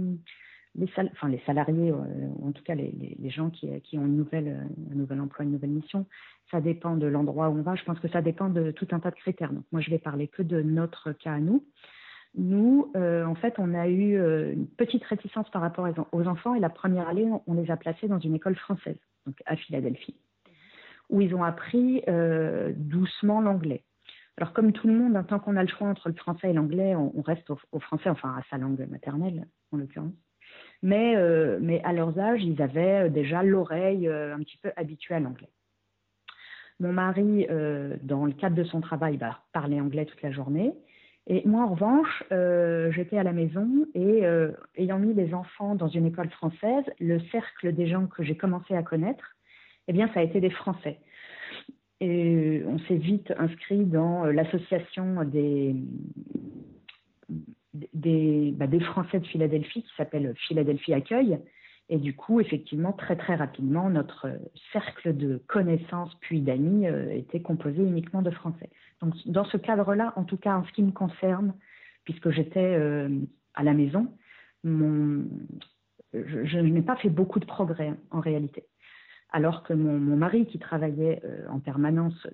les, 0.74 0.88
enfin, 1.12 1.28
les 1.28 1.40
salariés, 1.46 1.92
en 1.92 2.52
tout 2.52 2.62
cas 2.62 2.74
les, 2.74 3.16
les, 3.18 3.30
gens 3.30 3.50
qui, 3.50 3.68
qui, 3.82 3.98
ont 3.98 4.06
une 4.06 4.16
nouvelle, 4.16 4.68
un 4.90 4.94
nouvel 4.94 5.20
emploi, 5.20 5.44
une 5.44 5.52
nouvelle 5.52 5.70
mission, 5.70 6.06
ça 6.50 6.60
dépend 6.60 6.96
de 6.96 7.06
l'endroit 7.06 7.48
où 7.48 7.58
on 7.58 7.62
va. 7.62 7.74
Je 7.74 7.84
pense 7.84 7.98
que 8.00 8.08
ça 8.08 8.22
dépend 8.22 8.48
de 8.48 8.70
tout 8.70 8.88
un 8.90 9.00
tas 9.00 9.10
de 9.10 9.16
critères. 9.16 9.52
Donc 9.52 9.64
moi, 9.72 9.80
je 9.80 9.90
vais 9.90 9.98
parler 9.98 10.28
que 10.28 10.42
de 10.42 10.62
notre 10.62 11.12
cas 11.12 11.34
à 11.34 11.40
nous. 11.40 11.64
Nous, 12.34 12.92
en 12.94 13.34
fait, 13.34 13.54
on 13.58 13.74
a 13.74 13.88
eu 13.88 14.16
une 14.52 14.68
petite 14.68 15.04
réticence 15.04 15.50
par 15.50 15.62
rapport 15.62 15.88
aux 16.12 16.26
enfants 16.26 16.54
et 16.54 16.60
la 16.60 16.70
première 16.70 17.08
année, 17.08 17.28
on 17.46 17.54
les 17.54 17.70
a 17.70 17.76
placés 17.76 18.06
dans 18.06 18.18
une 18.18 18.34
école 18.34 18.54
française, 18.54 18.98
donc 19.26 19.36
à 19.46 19.56
Philadelphie, 19.56 20.14
où 21.08 21.20
ils 21.20 21.34
ont 21.34 21.42
appris 21.42 22.02
doucement 22.76 23.40
l'anglais. 23.40 23.82
Alors, 24.38 24.52
comme 24.52 24.70
tout 24.70 24.86
le 24.86 24.94
monde, 24.94 25.16
en 25.16 25.24
tant 25.24 25.40
qu'on 25.40 25.56
a 25.56 25.62
le 25.62 25.68
choix 25.68 25.88
entre 25.88 26.08
le 26.08 26.14
français 26.14 26.50
et 26.50 26.52
l'anglais, 26.52 26.94
on, 26.94 27.22
reste 27.22 27.50
au, 27.50 27.80
français, 27.80 28.08
enfin 28.08 28.36
à 28.38 28.42
sa 28.48 28.56
langue 28.56 28.86
maternelle, 28.88 29.48
en 29.72 29.78
l'occurrence. 29.78 30.12
Mais, 30.80 31.16
euh, 31.16 31.58
à 31.82 31.92
leurs 31.92 32.16
âges, 32.20 32.44
ils 32.44 32.62
avaient 32.62 33.06
euh, 33.06 33.08
déjà 33.08 33.42
l'oreille 33.42 34.06
euh, 34.06 34.36
un 34.36 34.38
petit 34.38 34.56
peu 34.58 34.70
habituée 34.76 35.16
à 35.16 35.20
l'anglais. 35.20 35.48
Mon 36.78 36.92
mari, 36.92 37.48
dans 38.02 38.24
le 38.24 38.32
cadre 38.34 38.54
de 38.54 38.62
son 38.62 38.80
travail, 38.80 39.16
bah, 39.16 39.40
parlait 39.52 39.80
anglais 39.80 40.04
toute 40.04 40.22
la 40.22 40.30
journée. 40.30 40.72
Et 41.26 41.42
moi, 41.44 41.64
en 41.64 41.74
revanche, 41.74 42.22
j'étais 42.94 43.18
à 43.18 43.24
la 43.24 43.32
maison 43.32 43.68
et 43.96 44.22
ayant 44.76 45.00
mis 45.00 45.12
les 45.12 45.34
enfants 45.34 45.74
dans 45.74 45.88
une 45.88 46.06
école 46.06 46.30
française, 46.30 46.84
le 47.00 47.18
cercle 47.32 47.72
des 47.72 47.88
gens 47.88 48.06
que 48.06 48.22
j'ai 48.22 48.36
commencé 48.36 48.76
à 48.76 48.84
connaître, 48.84 49.34
eh 49.88 49.92
bien, 49.92 50.08
ça 50.14 50.20
a 50.20 50.22
été 50.22 50.40
des 50.40 50.50
Français. 50.50 51.00
Et 52.00 52.62
on 52.66 52.78
s'est 52.80 52.96
vite 52.96 53.32
inscrit 53.38 53.84
dans 53.84 54.24
euh, 54.24 54.32
l'association 54.32 55.14
bah, 55.16 55.24
des, 57.92 58.80
Français 58.80 59.18
de 59.18 59.26
Philadelphie 59.26 59.82
qui 59.82 59.92
s'appelle 59.96 60.32
Philadelphie 60.46 60.94
Accueil. 60.94 61.40
Et 61.90 61.96
du 61.96 62.14
coup, 62.14 62.40
effectivement, 62.40 62.92
très 62.92 63.16
très 63.16 63.34
rapidement, 63.34 63.90
notre 63.90 64.28
cercle 64.72 65.16
de 65.16 65.42
connaissances 65.48 66.14
puis 66.20 66.40
d'amis 66.40 66.86
euh, 66.86 67.10
était 67.10 67.40
composé 67.40 67.82
uniquement 67.82 68.22
de 68.22 68.30
Français. 68.30 68.70
Donc, 69.00 69.14
dans 69.26 69.44
ce 69.44 69.56
cadre-là, 69.56 70.12
en 70.16 70.24
tout 70.24 70.36
cas 70.36 70.56
en 70.56 70.64
ce 70.64 70.72
qui 70.72 70.82
me 70.82 70.92
concerne, 70.92 71.54
puisque 72.04 72.30
j'étais 72.30 72.60
euh, 72.60 73.08
à 73.54 73.64
la 73.64 73.72
maison, 73.72 74.06
mon, 74.62 75.24
je 76.12 76.58
n'ai 76.58 76.82
pas 76.82 76.96
fait 76.96 77.10
beaucoup 77.10 77.40
de 77.40 77.46
progrès 77.46 77.94
en 78.10 78.20
réalité 78.20 78.64
alors 79.30 79.62
que 79.62 79.74
mon, 79.74 80.16
mari, 80.16 80.46
qui 80.46 80.58
travaillait 80.58 81.20
euh, 81.24 81.46
en 81.48 81.60
permanence 81.60 82.26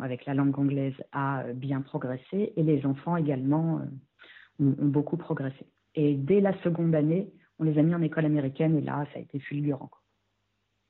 avec 0.00 0.26
la 0.26 0.34
langue 0.34 0.58
anglaise, 0.58 0.94
a 1.12 1.44
bien 1.54 1.80
progressé 1.80 2.52
et 2.56 2.62
les 2.62 2.84
enfants 2.86 3.16
également 3.16 3.78
euh, 3.78 4.64
ont, 4.64 4.86
beaucoup 4.86 5.16
progressé. 5.16 5.66
Et 5.94 6.14
dès 6.14 6.40
la 6.40 6.60
seconde 6.62 6.94
année, 6.94 7.32
on 7.58 7.64
les 7.64 7.78
a 7.78 7.82
mis 7.82 7.94
en 7.94 8.02
école 8.02 8.24
américaine 8.24 8.76
et 8.76 8.80
là, 8.80 9.06
ça 9.12 9.18
a 9.18 9.22
été 9.22 9.38
fulgurant. 9.38 9.90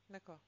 D'accord. 0.09 0.39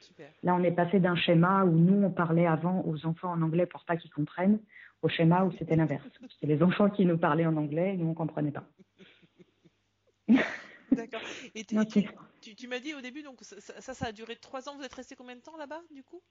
Super. 0.00 0.30
Là, 0.42 0.54
on 0.54 0.62
est 0.64 0.72
passé 0.72 0.98
d'un 0.98 1.14
schéma 1.14 1.64
où 1.64 1.72
nous, 1.72 2.04
on 2.04 2.10
parlait 2.10 2.46
avant 2.46 2.82
aux 2.86 3.06
enfants 3.06 3.30
en 3.30 3.42
anglais 3.42 3.66
pour 3.66 3.84
pas 3.84 3.96
qu'ils 3.96 4.10
comprennent, 4.10 4.58
au 5.02 5.08
schéma 5.08 5.44
où 5.44 5.52
c'était 5.52 5.76
l'inverse. 5.76 6.04
C'était 6.30 6.54
les 6.54 6.62
enfants 6.62 6.90
qui 6.90 7.04
nous 7.04 7.18
parlaient 7.18 7.46
en 7.46 7.56
anglais 7.56 7.94
et 7.94 7.96
nous, 7.96 8.08
on 8.08 8.14
comprenait 8.14 8.50
pas. 8.50 8.64
D'accord. 10.92 11.20
Et 11.54 11.64
tu, 12.40 12.54
tu, 12.54 12.68
m'as 12.68 12.78
dit 12.78 12.94
au 12.94 13.00
début, 13.00 13.22
donc 13.22 13.38
ça, 13.42 13.94
ça, 13.94 14.06
a 14.06 14.12
duré 14.12 14.36
trois 14.36 14.68
ans. 14.68 14.76
Vous 14.76 14.82
êtes 14.82 14.94
resté 14.94 15.16
combien 15.16 15.36
de 15.36 15.40
temps 15.40 15.56
là-bas, 15.56 15.82
du 15.90 16.02
coup? 16.02 16.22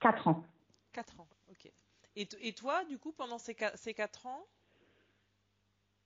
Quatre 0.00 0.28
ans. 0.28 0.44
Quatre 0.92 1.20
ans, 1.20 1.28
ok. 1.50 1.70
Et, 2.16 2.28
et, 2.40 2.52
toi, 2.52 2.84
du 2.84 2.98
coup, 2.98 3.12
pendant 3.12 3.38
ces, 3.38 3.56
ces 3.74 3.94
quatre 3.94 4.26
ans, 4.26 4.44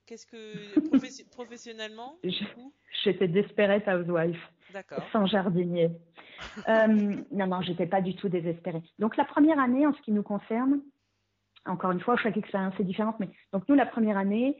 qu'est-ce 0.06 0.26
que 0.26 0.78
professionnellement 1.30 2.18
J'étais 3.02 3.28
desperate 3.28 3.87
housewife. 3.88 4.40
Sans 5.12 5.26
jardinier. 5.26 5.90
euh, 6.68 6.87
non, 7.30 7.47
non, 7.47 7.62
j'étais 7.62 7.87
pas 7.87 8.00
du 8.00 8.14
tout 8.16 8.28
désespérée. 8.28 8.82
Donc 8.99 9.16
la 9.16 9.25
première 9.25 9.59
année, 9.59 9.87
en 9.87 9.94
ce 9.94 10.00
qui 10.02 10.12
nous 10.12 10.23
concerne, 10.23 10.80
encore 11.66 11.92
une 11.92 12.00
fois, 12.00 12.16
chaque 12.16 12.37
expérience 12.37 12.75
est 12.80 12.85
différente, 12.85 13.16
mais 13.21 13.28
donc 13.52 13.68
nous, 13.68 13.75
la 13.75 13.87
première 13.87 14.16
année, 14.16 14.56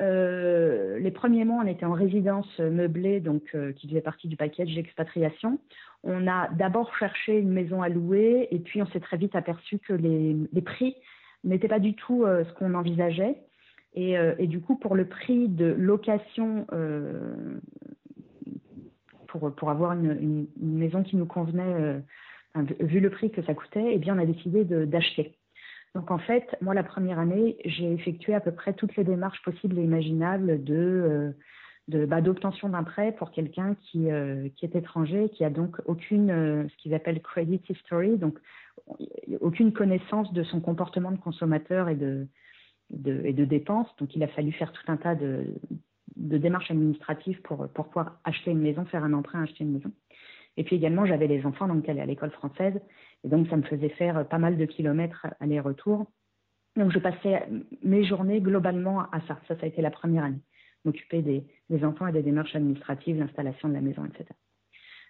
euh, 0.00 0.98
les 0.98 1.10
premiers 1.10 1.44
mois, 1.44 1.62
on 1.62 1.66
était 1.66 1.84
en 1.84 1.92
résidence 1.92 2.58
meublée, 2.58 3.20
donc 3.20 3.42
euh, 3.54 3.72
qui 3.72 3.88
faisait 3.88 4.00
partie 4.00 4.28
du 4.28 4.36
package 4.36 4.74
d'expatriation. 4.74 5.58
On 6.04 6.26
a 6.26 6.48
d'abord 6.48 6.94
cherché 6.96 7.38
une 7.38 7.50
maison 7.50 7.82
à 7.82 7.88
louer, 7.88 8.48
et 8.50 8.58
puis 8.58 8.80
on 8.82 8.86
s'est 8.86 9.00
très 9.00 9.16
vite 9.16 9.34
aperçu 9.34 9.78
que 9.78 9.92
les, 9.92 10.62
prix 10.62 10.96
n'étaient 11.44 11.68
pas 11.68 11.78
du 11.78 11.94
tout 11.94 12.24
euh, 12.24 12.44
ce 12.44 12.52
qu'on 12.54 12.74
envisageait. 12.74 13.36
Et, 13.94 14.46
du 14.46 14.60
coup, 14.60 14.76
pour 14.76 14.94
le 14.94 15.04
prix 15.04 15.48
de 15.48 15.64
location, 15.64 16.64
pour, 19.26 19.68
avoir 19.68 19.94
une, 19.94 20.46
maison 20.60 21.02
qui 21.02 21.16
nous 21.16 21.26
convenait, 21.26 22.00
vu 22.78 23.00
le 23.00 23.10
prix 23.10 23.32
que 23.32 23.42
ça 23.42 23.52
coûtait, 23.52 23.94
eh 23.94 23.98
bien, 23.98 24.14
on 24.14 24.20
a 24.20 24.26
décidé 24.26 24.64
d'acheter. 24.64 25.34
Donc 25.94 26.10
en 26.10 26.18
fait, 26.18 26.56
moi 26.60 26.74
la 26.74 26.84
première 26.84 27.18
année, 27.18 27.56
j'ai 27.64 27.92
effectué 27.92 28.34
à 28.34 28.40
peu 28.40 28.52
près 28.52 28.74
toutes 28.74 28.94
les 28.96 29.04
démarches 29.04 29.42
possibles 29.42 29.78
et 29.78 29.82
imaginables 29.82 30.62
de 30.62 31.34
euh, 31.94 32.06
bah, 32.06 32.20
d'obtention 32.20 32.68
d'un 32.68 32.84
prêt 32.84 33.12
pour 33.12 33.32
quelqu'un 33.32 33.74
qui, 33.74 34.10
euh, 34.10 34.48
qui 34.56 34.64
est 34.64 34.76
étranger, 34.76 35.28
qui 35.30 35.44
a 35.44 35.50
donc 35.50 35.76
aucune 35.86 36.30
euh, 36.30 36.68
ce 36.68 36.76
qu'ils 36.76 36.94
appellent 36.94 37.20
credit 37.20 37.60
history, 37.68 38.16
donc 38.18 38.38
aucune 39.40 39.72
connaissance 39.72 40.32
de 40.32 40.44
son 40.44 40.60
comportement 40.60 41.10
de 41.10 41.18
consommateur 41.18 41.88
et 41.88 41.96
de, 41.96 42.28
de 42.90 43.22
et 43.24 43.32
de 43.32 43.44
dépenses. 43.44 43.88
Donc 43.98 44.14
il 44.14 44.22
a 44.22 44.28
fallu 44.28 44.52
faire 44.52 44.72
tout 44.72 44.84
un 44.86 44.96
tas 44.96 45.16
de, 45.16 45.44
de 46.16 46.38
démarches 46.38 46.70
administratives 46.70 47.40
pour 47.42 47.68
pour 47.68 47.86
pouvoir 47.86 48.20
acheter 48.22 48.52
une 48.52 48.60
maison, 48.60 48.84
faire 48.84 49.02
un 49.02 49.12
emprunt, 49.12 49.42
acheter 49.42 49.64
une 49.64 49.72
maison. 49.72 49.90
Et 50.56 50.64
puis 50.64 50.76
également, 50.76 51.06
j'avais 51.06 51.26
les 51.26 51.44
enfants 51.46 51.68
donc 51.68 51.84
qui 51.84 51.90
allaient 51.90 52.00
à 52.00 52.06
l'école 52.06 52.30
française. 52.30 52.80
Et 53.24 53.28
donc, 53.28 53.48
ça 53.48 53.56
me 53.56 53.62
faisait 53.62 53.90
faire 53.90 54.26
pas 54.28 54.38
mal 54.38 54.56
de 54.56 54.64
kilomètres 54.64 55.26
aller-retour. 55.40 56.06
Donc, 56.76 56.92
je 56.92 56.98
passais 56.98 57.46
mes 57.82 58.04
journées 58.04 58.40
globalement 58.40 59.02
à 59.10 59.20
ça. 59.26 59.40
Ça, 59.48 59.56
ça 59.56 59.64
a 59.64 59.66
été 59.66 59.82
la 59.82 59.90
première 59.90 60.24
année. 60.24 60.40
M'occuper 60.84 61.20
des, 61.20 61.84
enfants 61.84 62.06
et 62.06 62.12
des 62.12 62.22
démarches 62.22 62.56
administratives, 62.56 63.18
l'installation 63.18 63.68
de 63.68 63.74
la 63.74 63.80
maison, 63.80 64.04
etc. 64.06 64.24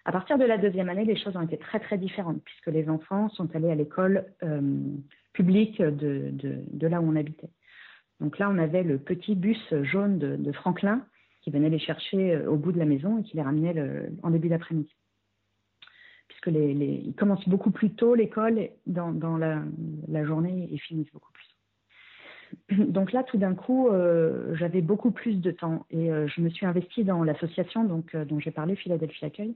À 0.03 0.11
partir 0.11 0.37
de 0.37 0.43
la 0.43 0.57
deuxième 0.57 0.89
année, 0.89 1.05
les 1.05 1.15
choses 1.15 1.35
ont 1.37 1.41
été 1.41 1.57
très, 1.57 1.79
très 1.79 1.97
différentes 1.97 2.43
puisque 2.43 2.67
les 2.67 2.89
enfants 2.89 3.29
sont 3.29 3.55
allés 3.55 3.69
à 3.69 3.75
l'école 3.75 4.25
euh, 4.43 4.61
publique 5.31 5.81
de, 5.81 6.87
là 6.87 6.99
où 6.99 7.09
on 7.09 7.15
habitait. 7.15 7.51
Donc 8.19 8.37
là, 8.37 8.49
on 8.49 8.57
avait 8.57 8.83
le 8.83 8.97
petit 8.97 9.35
bus 9.35 9.73
jaune 9.83 10.17
de, 10.17 10.51
Franklin 10.51 11.05
qui 11.41 11.51
venait 11.51 11.69
les 11.69 11.79
chercher 11.79 12.35
euh, 12.35 12.49
au 12.49 12.57
bout 12.57 12.71
de 12.71 12.79
la 12.79 12.85
maison 12.85 13.19
et 13.19 13.23
qui 13.23 13.37
les 13.37 13.43
ramenait 13.43 13.75
en 14.23 14.31
début 14.31 14.49
d'après-midi 14.49 14.93
que 16.41 16.49
les, 16.49 17.03
ils 17.05 17.13
commencent 17.13 17.47
beaucoup 17.47 17.71
plus 17.71 17.91
tôt 17.91 18.15
l'école 18.15 18.69
dans, 18.87 19.11
dans 19.11 19.37
la, 19.37 20.25
journée 20.25 20.69
et 20.71 20.77
finissent 20.77 21.11
beaucoup 21.13 21.31
plus. 21.31 22.77
Donc 22.87 23.11
là, 23.13 23.23
tout 23.23 23.37
d'un 23.37 23.55
coup, 23.55 23.87
euh, 23.87 24.55
j'avais 24.55 24.81
beaucoup 24.81 25.11
plus 25.11 25.39
de 25.39 25.51
temps 25.51 25.85
et 25.89 26.11
euh, 26.11 26.27
je 26.27 26.41
me 26.41 26.49
suis 26.49 26.65
investie 26.65 27.03
dans 27.03 27.23
l'association 27.23 28.03
euh, 28.15 28.25
dont 28.25 28.39
j'ai 28.39 28.51
parlé, 28.51 28.75
Philadelphie 28.75 29.25
Accueil, 29.25 29.55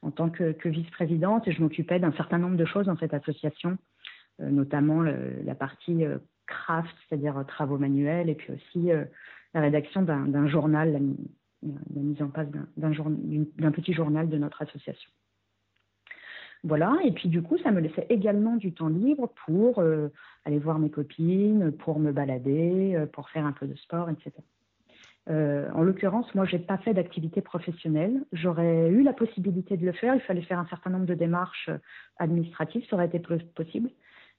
en 0.00 0.10
tant 0.10 0.30
que, 0.30 0.56
vice-présidente 0.64 1.46
et 1.46 1.52
je 1.52 1.62
m'occupais 1.62 2.00
d'un 2.00 2.12
certain 2.12 2.38
nombre 2.38 2.56
de 2.56 2.64
choses 2.64 2.86
dans 2.86 2.96
cette 2.96 3.14
association, 3.14 3.78
notamment 4.40 5.00
la 5.02 5.54
partie 5.54 6.02
craft, 6.46 6.92
c'est-à-dire 7.08 7.44
travaux 7.46 7.78
manuels, 7.78 8.28
et 8.28 8.34
puis 8.34 8.52
aussi 8.52 8.90
la 9.54 9.60
rédaction 9.60 10.02
d'un 10.02 10.48
journal, 10.48 10.92
la, 10.92 10.98
la, 11.94 12.02
mise 12.02 12.20
en 12.20 12.30
place 12.30 12.48
d'un 12.76 13.70
petit 13.70 13.92
journal 13.92 14.28
de 14.28 14.38
notre 14.38 14.60
association. 14.62 15.10
Voilà, 16.64 16.96
et 17.02 17.10
puis 17.10 17.28
du 17.28 17.42
coup, 17.42 17.58
ça 17.58 17.72
me 17.72 17.80
laissait 17.80 18.06
également 18.08 18.54
du 18.56 18.72
temps 18.72 18.88
libre 18.88 19.32
pour 19.46 19.80
euh, 19.80 20.12
aller 20.44 20.58
voir 20.58 20.78
mes 20.78 20.90
copines, 20.90 21.72
pour 21.72 21.98
me 21.98 22.12
balader, 22.12 22.94
euh, 22.94 23.06
pour 23.06 23.28
faire 23.30 23.44
un 23.44 23.52
peu 23.52 23.66
de 23.66 23.74
sport, 23.74 24.08
etc. 24.10 24.30
Euh, 25.28 25.68
en 25.74 25.82
l'occurrence, 25.82 26.32
moi, 26.36 26.44
j'ai 26.44 26.60
pas 26.60 26.78
fait 26.78 26.94
d'activité 26.94 27.40
professionnelle. 27.40 28.24
J'aurais 28.32 28.88
eu 28.90 29.02
la 29.02 29.12
possibilité 29.12 29.76
de 29.76 29.84
le 29.84 29.92
faire. 29.92 30.14
Il 30.14 30.20
fallait 30.20 30.42
faire 30.42 30.60
un 30.60 30.66
certain 30.66 30.90
nombre 30.90 31.06
de 31.06 31.14
démarches 31.14 31.70
administratives, 32.18 32.86
ça 32.88 32.94
aurait 32.94 33.06
été 33.06 33.18
possible, 33.18 33.90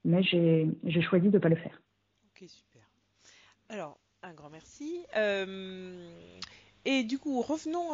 mais 0.06 0.24
j'ai 0.24 1.02
choisi 1.02 1.28
de 1.28 1.34
ne 1.34 1.40
pas 1.40 1.50
le 1.50 1.58
faire. 1.58 1.82
Ok, 2.30 2.48
super. 2.48 2.82
Alors, 3.68 3.98
un 4.22 4.34
grand 4.34 4.50
merci. 4.50 5.06
et 6.86 7.04
du 7.04 7.20
coup, 7.20 7.42
revenons, 7.42 7.90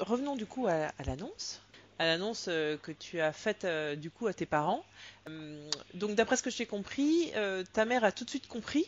revenons 0.00 0.36
du 0.36 0.44
coup 0.44 0.66
à 0.66 0.90
l'annonce 1.06 1.62
l'annonce 2.06 2.48
euh, 2.48 2.76
que 2.76 2.92
tu 2.92 3.20
as 3.20 3.32
faite 3.32 3.64
euh, 3.64 3.96
du 3.96 4.10
coup 4.10 4.26
à 4.26 4.32
tes 4.32 4.46
parents. 4.46 4.82
Euh, 5.28 5.68
donc 5.94 6.14
d'après 6.14 6.36
ce 6.36 6.42
que 6.42 6.50
j'ai 6.50 6.66
compris, 6.66 7.32
ta 7.72 7.84
mère 7.84 8.04
a 8.04 8.12
tout 8.12 8.24
de 8.24 8.30
suite 8.30 8.48
compris 8.48 8.86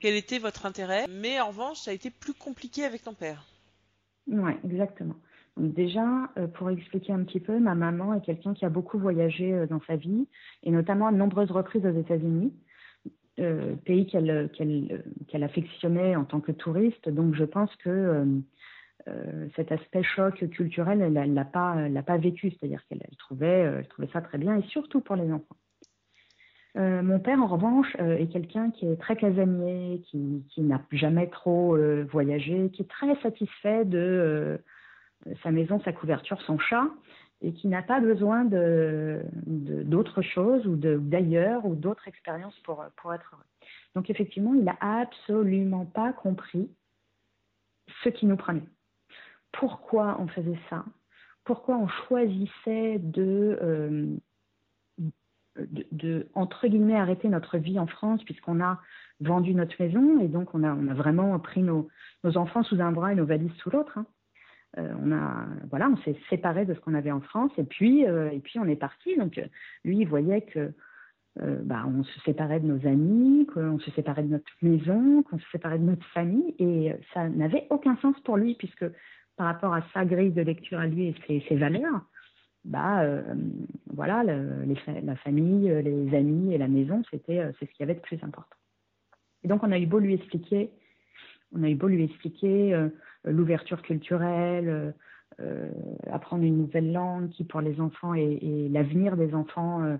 quel 0.00 0.14
était 0.14 0.38
votre 0.38 0.66
intérêt, 0.66 1.06
mais 1.08 1.40
en 1.40 1.48
revanche, 1.48 1.78
ça 1.78 1.90
a 1.90 1.94
été 1.94 2.10
plus 2.10 2.34
compliqué 2.34 2.84
avec 2.84 3.02
ton 3.02 3.14
père. 3.14 3.46
Oui, 4.26 4.52
exactement. 4.64 5.14
Donc 5.56 5.72
déjà, 5.72 6.04
pour 6.54 6.68
expliquer 6.70 7.12
un 7.12 7.24
petit 7.24 7.40
peu, 7.40 7.58
ma 7.58 7.74
maman 7.74 8.14
est 8.14 8.20
quelqu'un 8.20 8.54
qui 8.54 8.64
a 8.64 8.68
beaucoup 8.68 8.98
voyagé 8.98 9.66
dans 9.70 9.80
sa 9.86 9.96
vie, 9.96 10.26
et 10.62 10.70
notamment 10.70 11.06
à 11.06 11.12
nombreuses 11.12 11.50
reprises 11.50 11.86
aux 11.86 11.98
États-Unis, 11.98 12.52
pays 13.84 14.06
qu'elle 14.06 14.50
qu'elle 15.28 15.42
affectionnait 15.42 16.16
en 16.16 16.24
tant 16.24 16.40
que 16.40 16.52
touriste. 16.52 17.08
Donc 17.08 17.34
je 17.34 17.44
pense 17.44 17.74
que 17.76 18.26
cet 19.56 19.70
aspect 19.72 20.02
choc 20.02 20.48
culturel, 20.50 21.00
elle 21.00 21.30
ne 21.30 21.34
l'a 21.34 21.44
pas, 21.44 21.76
pas 22.06 22.16
vécu, 22.16 22.50
c'est-à-dire 22.50 22.82
qu'elle 22.88 23.00
trouvait, 23.18 23.60
elle 23.60 23.88
trouvait 23.88 24.08
ça 24.12 24.20
très 24.20 24.38
bien, 24.38 24.56
et 24.56 24.62
surtout 24.62 25.00
pour 25.00 25.16
les 25.16 25.30
enfants. 25.30 25.56
mon 26.76 27.20
père, 27.20 27.40
en 27.40 27.46
revanche, 27.46 27.94
est 27.98 28.32
quelqu'un 28.32 28.70
qui 28.70 28.86
est 28.86 28.96
très 28.96 29.16
casanier, 29.16 30.02
qui, 30.06 30.44
qui 30.48 30.62
n'a 30.62 30.80
jamais 30.92 31.28
trop 31.28 31.76
voyagé, 32.10 32.70
qui 32.70 32.82
est 32.82 32.88
très 32.88 33.14
satisfait 33.20 33.84
de 33.84 34.58
sa 35.42 35.50
maison, 35.50 35.80
sa 35.84 35.92
couverture, 35.92 36.40
son 36.42 36.58
chat, 36.58 36.86
et 37.44 37.52
qui 37.52 37.68
n'a 37.68 37.82
pas 37.82 38.00
besoin 38.00 38.44
de, 38.44 39.22
d'autres 39.46 40.22
choses 40.22 40.66
ou 40.66 40.76
d'ailleurs 40.76 41.66
ou 41.66 41.74
d'autres 41.74 42.08
expériences 42.08 42.58
pour, 42.60 42.82
pour 42.96 43.12
être 43.12 43.30
heureux. 43.34 43.44
Donc 43.94 44.08
effectivement, 44.08 44.54
il 44.54 44.64
n'a 44.64 44.76
absolument 44.80 45.84
pas 45.84 46.12
compris 46.12 46.70
ce 48.02 48.08
qui 48.08 48.26
nous 48.26 48.36
prenait. 48.36 48.64
Pourquoi 49.58 50.16
on 50.20 50.26
faisait 50.26 50.58
ça? 50.68 50.84
Pourquoi 51.44 51.76
on 51.76 51.88
choisissait 51.88 52.98
de, 52.98 53.58
euh, 53.62 54.06
de, 55.92 56.26
entre 56.34 56.66
guillemets, 56.66 56.96
arrêter 56.96 57.28
notre 57.28 57.58
vie 57.58 57.78
en 57.78 57.86
France 57.86 58.24
puisqu'on 58.24 58.62
a 58.62 58.80
vendu 59.20 59.54
notre 59.54 59.80
maison 59.80 60.20
et 60.20 60.28
donc 60.28 60.54
on 60.54 60.64
a, 60.64 60.72
on 60.74 60.88
a 60.88 60.94
vraiment 60.94 61.38
pris 61.38 61.62
nos, 61.62 61.88
enfants 62.24 62.62
sous 62.64 62.80
un 62.80 62.92
bras 62.92 63.12
et 63.12 63.14
nos 63.14 63.26
valises 63.26 63.52
sous 63.58 63.70
l'autre. 63.70 63.98
Hein. 63.98 64.06
Euh, 64.78 64.92
on 65.02 65.12
a 65.12 65.46
voilà, 65.70 65.88
on 65.88 65.96
s'est 65.98 66.16
séparé 66.30 66.64
de 66.64 66.74
ce 66.74 66.80
qu'on 66.80 66.94
avait 66.94 67.12
en 67.12 67.20
France 67.20 67.52
et 67.58 67.64
puis 67.64 68.06
euh, 68.06 68.30
et 68.30 68.40
puis 68.40 68.58
on 68.58 68.64
est 68.64 68.76
parti. 68.76 69.16
Donc 69.16 69.40
lui, 69.84 69.98
il 69.98 70.08
voyait 70.08 70.42
que 70.42 70.72
bah, 71.36 71.84
on 71.88 72.04
se 72.04 72.20
séparait 72.20 72.60
de 72.60 72.66
nos 72.66 72.86
amis, 72.86 73.46
qu'on 73.52 73.80
se 73.80 73.90
séparait 73.90 74.22
de 74.22 74.28
notre 74.28 74.52
maison, 74.62 75.24
qu'on 75.24 75.38
se 75.38 75.50
séparait 75.50 75.80
de 75.80 75.84
notre 75.84 76.06
famille, 76.10 76.54
et 76.60 76.94
ça 77.12 77.28
n'avait 77.28 77.66
aucun 77.70 77.96
sens 77.96 78.14
pour 78.20 78.36
lui, 78.36 78.54
puisque 78.54 78.84
par 79.36 79.46
rapport 79.46 79.74
à 79.74 79.82
sa 79.92 80.04
grille 80.04 80.32
de 80.32 80.42
lecture 80.42 80.78
à 80.78 80.86
lui 80.86 81.14
et 81.28 81.44
ses, 81.48 81.56
valeurs, 81.56 82.02
bah 82.64 83.02
voilà, 83.92 84.22
la 84.22 85.16
famille, 85.16 85.68
les 85.82 86.16
amis 86.16 86.54
et 86.54 86.58
la 86.58 86.68
maison, 86.68 87.02
c'était 87.10 87.42
c'est 87.58 87.66
ce 87.66 87.74
qui 87.74 87.82
avait 87.82 87.94
de 87.94 88.00
plus 88.00 88.22
important. 88.22 88.56
Et 89.42 89.48
donc 89.48 89.62
on 89.62 89.72
a 89.72 89.78
eu 89.78 89.86
beau 89.86 89.98
lui 89.98 90.14
expliquer, 90.14 90.70
on 91.54 91.62
a 91.62 91.68
eu 91.68 91.74
beau 91.74 91.88
lui 91.88 92.04
expliquer 92.04 92.88
l'ouverture 93.24 93.82
culturelle, 93.82 94.68
euh, 94.68 94.92
euh, 95.40 95.68
apprendre 96.12 96.44
une 96.44 96.58
nouvelle 96.58 96.92
langue 96.92 97.30
qui 97.30 97.42
pour 97.42 97.60
les 97.60 97.80
enfants 97.80 98.14
et, 98.14 98.68
l'avenir 98.70 99.16
des 99.16 99.34
enfants 99.34 99.82
euh, 99.82 99.96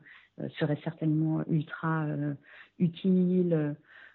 serait 0.61 0.79
certainement 0.85 1.43
ultra 1.49 2.07
utile. 2.79 3.75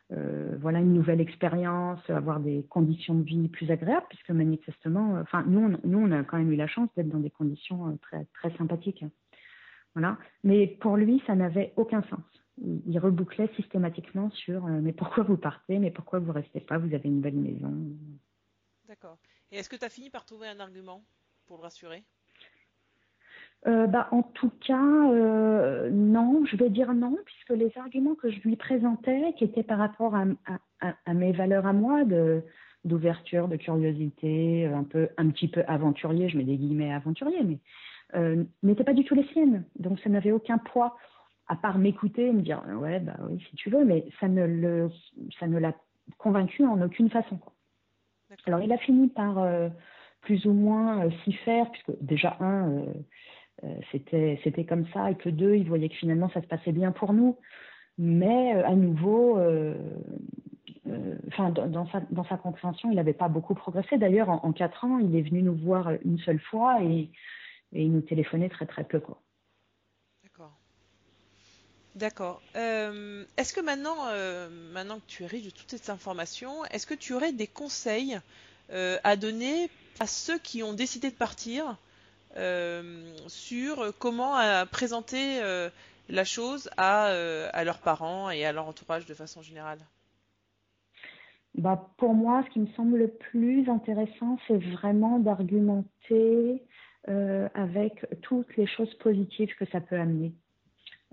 Voilà 0.09 0.79
une 0.79 0.93
nouvelle 0.93 1.21
expérience, 1.21 1.99
avoir 2.09 2.39
des 2.39 2.65
conditions 2.69 3.15
de 3.15 3.23
vie 3.23 3.47
plus 3.47 3.69
agréables, 3.71 4.05
puisque 4.09 4.31
manifestement, 4.31 5.19
enfin 5.21 5.43
nous, 5.47 5.59
on, 5.59 5.87
nous 5.87 5.99
on 5.99 6.11
a 6.11 6.23
quand 6.23 6.37
même 6.37 6.51
eu 6.51 6.55
la 6.55 6.67
chance 6.67 6.89
d'être 6.95 7.09
dans 7.09 7.19
des 7.19 7.29
conditions 7.29 7.97
très 8.01 8.25
très 8.33 8.55
sympathiques. 8.57 9.05
Voilà. 9.95 10.17
Mais 10.43 10.67
pour 10.67 10.97
lui, 10.97 11.21
ça 11.27 11.35
n'avait 11.35 11.73
aucun 11.75 12.01
sens. 12.03 12.19
Il, 12.61 12.99
rebouclait 12.99 13.49
systématiquement 13.55 14.29
sur 14.31 14.65
mais 14.65 14.91
pourquoi 14.91 15.23
vous 15.23 15.37
partez, 15.37 15.79
mais 15.79 15.91
pourquoi 15.91 16.19
vous 16.19 16.33
restez 16.33 16.59
pas, 16.59 16.77
vous 16.77 16.93
avez 16.93 17.07
une 17.07 17.21
belle 17.21 17.37
maison. 17.37 17.73
D'accord. 18.87 19.17
Et 19.51 19.57
est-ce 19.57 19.69
que 19.69 19.77
tu 19.77 19.85
as 19.85 19.89
fini 19.89 20.09
par 20.09 20.25
trouver 20.25 20.47
un 20.47 20.59
argument 20.59 21.03
pour 21.45 21.57
le 21.57 21.63
rassurer? 21.63 22.03
Euh, 23.67 23.87
bah, 23.87 24.07
en 24.11 24.23
tout 24.23 24.51
cas, 24.65 25.11
euh, 25.11 25.89
non, 25.91 26.45
je 26.45 26.55
vais 26.55 26.69
dire 26.69 26.93
non, 26.93 27.17
puisque 27.25 27.49
les 27.49 27.71
arguments 27.77 28.15
que 28.15 28.31
je 28.31 28.39
lui 28.41 28.55
présentais, 28.55 29.33
qui 29.37 29.43
étaient 29.43 29.63
par 29.63 29.79
rapport 29.79 30.15
à, 30.15 31.13
mes 31.13 31.33
valeurs 31.33 31.65
à 31.65 31.73
moi, 31.73 32.05
de, 32.05 32.41
d'ouverture, 32.85 33.49
de 33.49 33.57
curiosité, 33.57 34.65
un, 34.65 34.85
peu, 34.85 35.09
un 35.17 35.29
petit 35.29 35.49
peu 35.49 35.63
aventurier, 35.67 36.29
je 36.29 36.37
mets 36.37 36.45
des 36.45 36.55
guillemets 36.55 36.93
aventurier, 36.93 37.43
mais 37.43 37.59
euh, 38.15 38.45
n'étaient 38.63 38.85
pas 38.85 38.93
du 38.93 39.03
tout 39.03 39.13
les 39.13 39.27
siennes. 39.33 39.65
Donc 39.77 39.99
ça 39.99 40.09
n'avait 40.09 40.31
aucun 40.31 40.57
poids, 40.57 40.95
à 41.47 41.57
part 41.57 41.79
m'écouter 41.79 42.27
et 42.27 42.31
me 42.31 42.41
dire 42.41 42.63
ouais, 42.79 43.01
bah 43.01 43.17
oui, 43.29 43.43
si 43.49 43.55
tu 43.57 43.69
veux, 43.69 43.83
mais 43.83 44.05
ça 44.21 44.29
ne, 44.29 44.45
le, 44.45 44.89
ça 45.37 45.47
ne 45.47 45.59
l'a 45.59 45.75
convaincu 46.17 46.65
en 46.65 46.81
aucune 46.81 47.09
façon. 47.09 47.35
Quoi. 47.37 47.53
Alors 48.45 48.61
il 48.61 48.71
a 48.71 48.77
fini 48.77 49.09
par 49.09 49.45
plus 50.21 50.45
ou 50.45 50.53
moins 50.53 51.09
s'y 51.23 51.33
faire, 51.33 51.69
puisque 51.71 51.91
déjà 52.01 52.37
un, 52.39 52.83
c'était 53.91 54.39
c'était 54.43 54.65
comme 54.65 54.85
ça, 54.93 55.11
et 55.11 55.15
que 55.15 55.29
deux, 55.29 55.55
il 55.55 55.67
voyait 55.67 55.89
que 55.89 55.95
finalement 55.95 56.29
ça 56.29 56.41
se 56.41 56.47
passait 56.47 56.71
bien 56.71 56.91
pour 56.91 57.13
nous. 57.13 57.37
Mais 57.97 58.53
à 58.53 58.75
nouveau, 58.75 59.37
enfin 61.27 61.49
dans, 61.49 61.87
sa, 61.87 62.01
dans 62.11 62.23
sa 62.25 62.37
compréhension, 62.37 62.91
il 62.91 62.95
n'avait 62.95 63.13
pas 63.13 63.27
beaucoup 63.27 63.55
progressé. 63.55 63.97
D'ailleurs, 63.97 64.29
en, 64.29 64.51
quatre 64.53 64.85
ans, 64.85 64.99
il 64.99 65.15
est 65.15 65.21
venu 65.21 65.43
nous 65.43 65.55
voir 65.55 65.91
une 66.05 66.19
seule 66.19 66.39
fois 66.39 66.81
et, 66.83 67.09
il 67.71 67.91
nous 67.91 68.01
téléphonait 68.01 68.49
très 68.49 68.65
très 68.65 68.83
peu. 68.83 68.99
Quoi. 68.99 69.21
D'accord. 70.23 70.57
D'accord. 71.95 72.41
Euh, 72.55 73.23
est-ce 73.37 73.53
que 73.53 73.61
maintenant, 73.61 74.07
euh, 74.07 74.49
maintenant 74.73 74.97
que 74.97 75.05
tu 75.07 75.23
es 75.23 75.27
riche 75.27 75.45
de 75.45 75.51
toutes 75.51 75.69
ces 75.69 75.91
informations, 75.91 76.65
est-ce 76.71 76.87
que 76.87 76.95
tu 76.95 77.13
aurais 77.13 77.31
des 77.31 77.45
conseils 77.45 78.19
euh, 78.71 78.97
à 79.03 79.15
donner 79.17 79.69
à 79.99 80.07
ceux 80.07 80.39
qui 80.39 80.63
ont 80.63 80.73
décidé 80.73 81.11
de 81.11 81.15
partir 81.15 81.77
sur 83.27 83.93
comment 83.99 84.37
présenter 84.71 85.41
la 86.09 86.23
chose 86.23 86.69
à, 86.77 87.11
leurs 87.63 87.79
parents 87.79 88.29
et 88.29 88.45
à 88.45 88.51
leur 88.51 88.67
entourage 88.67 89.05
de 89.05 89.13
façon 89.13 89.41
générale 89.41 89.79
bah, 91.55 91.89
Pour 91.97 92.13
moi, 92.13 92.43
ce 92.47 92.53
qui 92.53 92.59
me 92.59 92.67
semble 92.75 92.97
le 92.97 93.07
plus 93.07 93.69
intéressant, 93.69 94.37
c'est 94.47 94.57
vraiment 94.57 95.19
d'argumenter 95.19 96.63
avec 97.07 98.05
toutes 98.21 98.55
les 98.57 98.67
choses 98.67 98.93
positives 98.95 99.55
que 99.55 99.65
ça 99.65 99.81
peut 99.81 99.99
amener. 99.99 100.33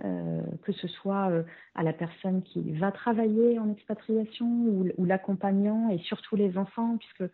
Euh, 0.05 0.43
que 0.63 0.73
ce 0.73 0.89
soit 0.89 1.31
euh, 1.31 1.43
à 1.75 1.83
la 1.83 1.95
personne 1.95 2.43
qui 2.43 2.71
va 2.73 2.93
travailler 2.93 3.59
en 3.59 3.73
expatriation 3.73 4.47
ou, 4.47 5.05
l'accompagnant 5.07 5.89
et 5.89 5.97
surtout 6.01 6.37
les 6.37 6.59
enfants, 6.59 6.99
puisque 6.99 7.33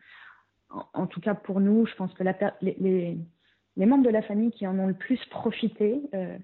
en, 0.71 1.09
tout 1.09 1.21
cas 1.21 1.35
pour 1.35 1.59
nous, 1.59 1.87
je 1.87 1.95
pense 1.97 2.15
que 2.15 2.23
les, 2.61 3.19
membres 3.77 4.05
de 4.05 4.11
la 4.11 4.23
famille 4.23 4.51
qui 4.51 4.67
en 4.67 4.79
ont 4.79 4.87
le 4.87 4.95
plus 4.95 5.25
profité, 5.31 6.01
euh, 6.15 6.37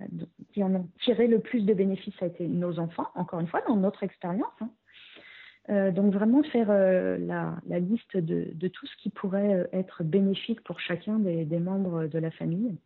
qui 0.52 0.62
en 0.62 0.74
ont 0.74 0.88
tiré 1.02 1.26
le 1.26 1.40
plus 1.40 1.64
de 1.64 1.74
bénéfices, 1.74 2.14
ça 2.18 2.26
a 2.26 2.28
été 2.28 2.46
nos 2.46 2.78
enfants, 2.78 3.08
encore 3.14 3.40
une 3.40 3.46
fois, 3.46 3.60
dans 3.68 3.76
notre 3.76 4.02
expérience. 4.02 4.46
Hein. 4.60 5.90
donc 5.92 6.14
vraiment 6.14 6.42
faire 6.42 6.68
la, 6.68 7.56
la, 7.66 7.78
liste 7.78 8.16
de, 8.16 8.68
tout 8.68 8.86
ce 8.86 8.96
qui 9.02 9.10
pourrait 9.10 9.68
être 9.72 10.02
bénéfique 10.02 10.62
pour 10.62 10.80
chacun 10.80 11.18
des, 11.18 11.58
membres 11.58 12.06
de 12.06 12.18
la 12.18 12.30
famille. 12.30 12.78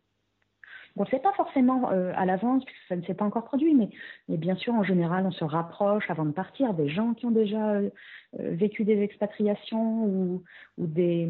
On 0.95 1.03
ne 1.03 1.07
sait 1.07 1.19
pas 1.19 1.33
forcément 1.33 1.91
euh, 1.91 2.11
à 2.15 2.25
l'avance, 2.25 2.63
puisque 2.65 2.87
ça 2.87 2.95
ne 2.95 3.01
s'est 3.01 3.15
pas 3.15 3.25
encore 3.25 3.45
produit, 3.45 3.73
mais, 3.73 3.89
bien 4.37 4.55
sûr, 4.55 4.73
en 4.73 4.83
général, 4.83 5.25
on 5.25 5.31
se 5.31 5.43
rapproche 5.43 6.09
avant 6.09 6.25
de 6.25 6.31
partir 6.31 6.73
des 6.75 6.87
gens 6.87 7.15
qui 7.15 7.25
ont 7.25 7.31
déjà 7.31 7.73
euh, 7.73 7.89
vécu 8.33 8.83
des 8.83 9.01
expatriations 9.01 10.05
ou 10.05 10.43
des, 10.77 11.27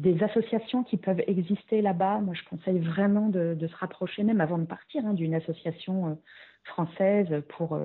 des, 0.00 0.22
associations 0.22 0.84
qui 0.84 0.96
peuvent 0.96 1.22
exister 1.26 1.82
là-bas. 1.82 2.20
Moi, 2.20 2.34
je 2.34 2.48
conseille 2.48 2.78
vraiment 2.78 3.28
de, 3.28 3.54
de, 3.58 3.66
se 3.66 3.76
rapprocher, 3.76 4.22
même 4.22 4.40
avant 4.40 4.58
de 4.58 4.64
partir, 4.66 5.04
hein, 5.06 5.14
d'une 5.14 5.34
association 5.34 6.08
euh, 6.08 6.14
française 6.64 7.42
pour, 7.48 7.78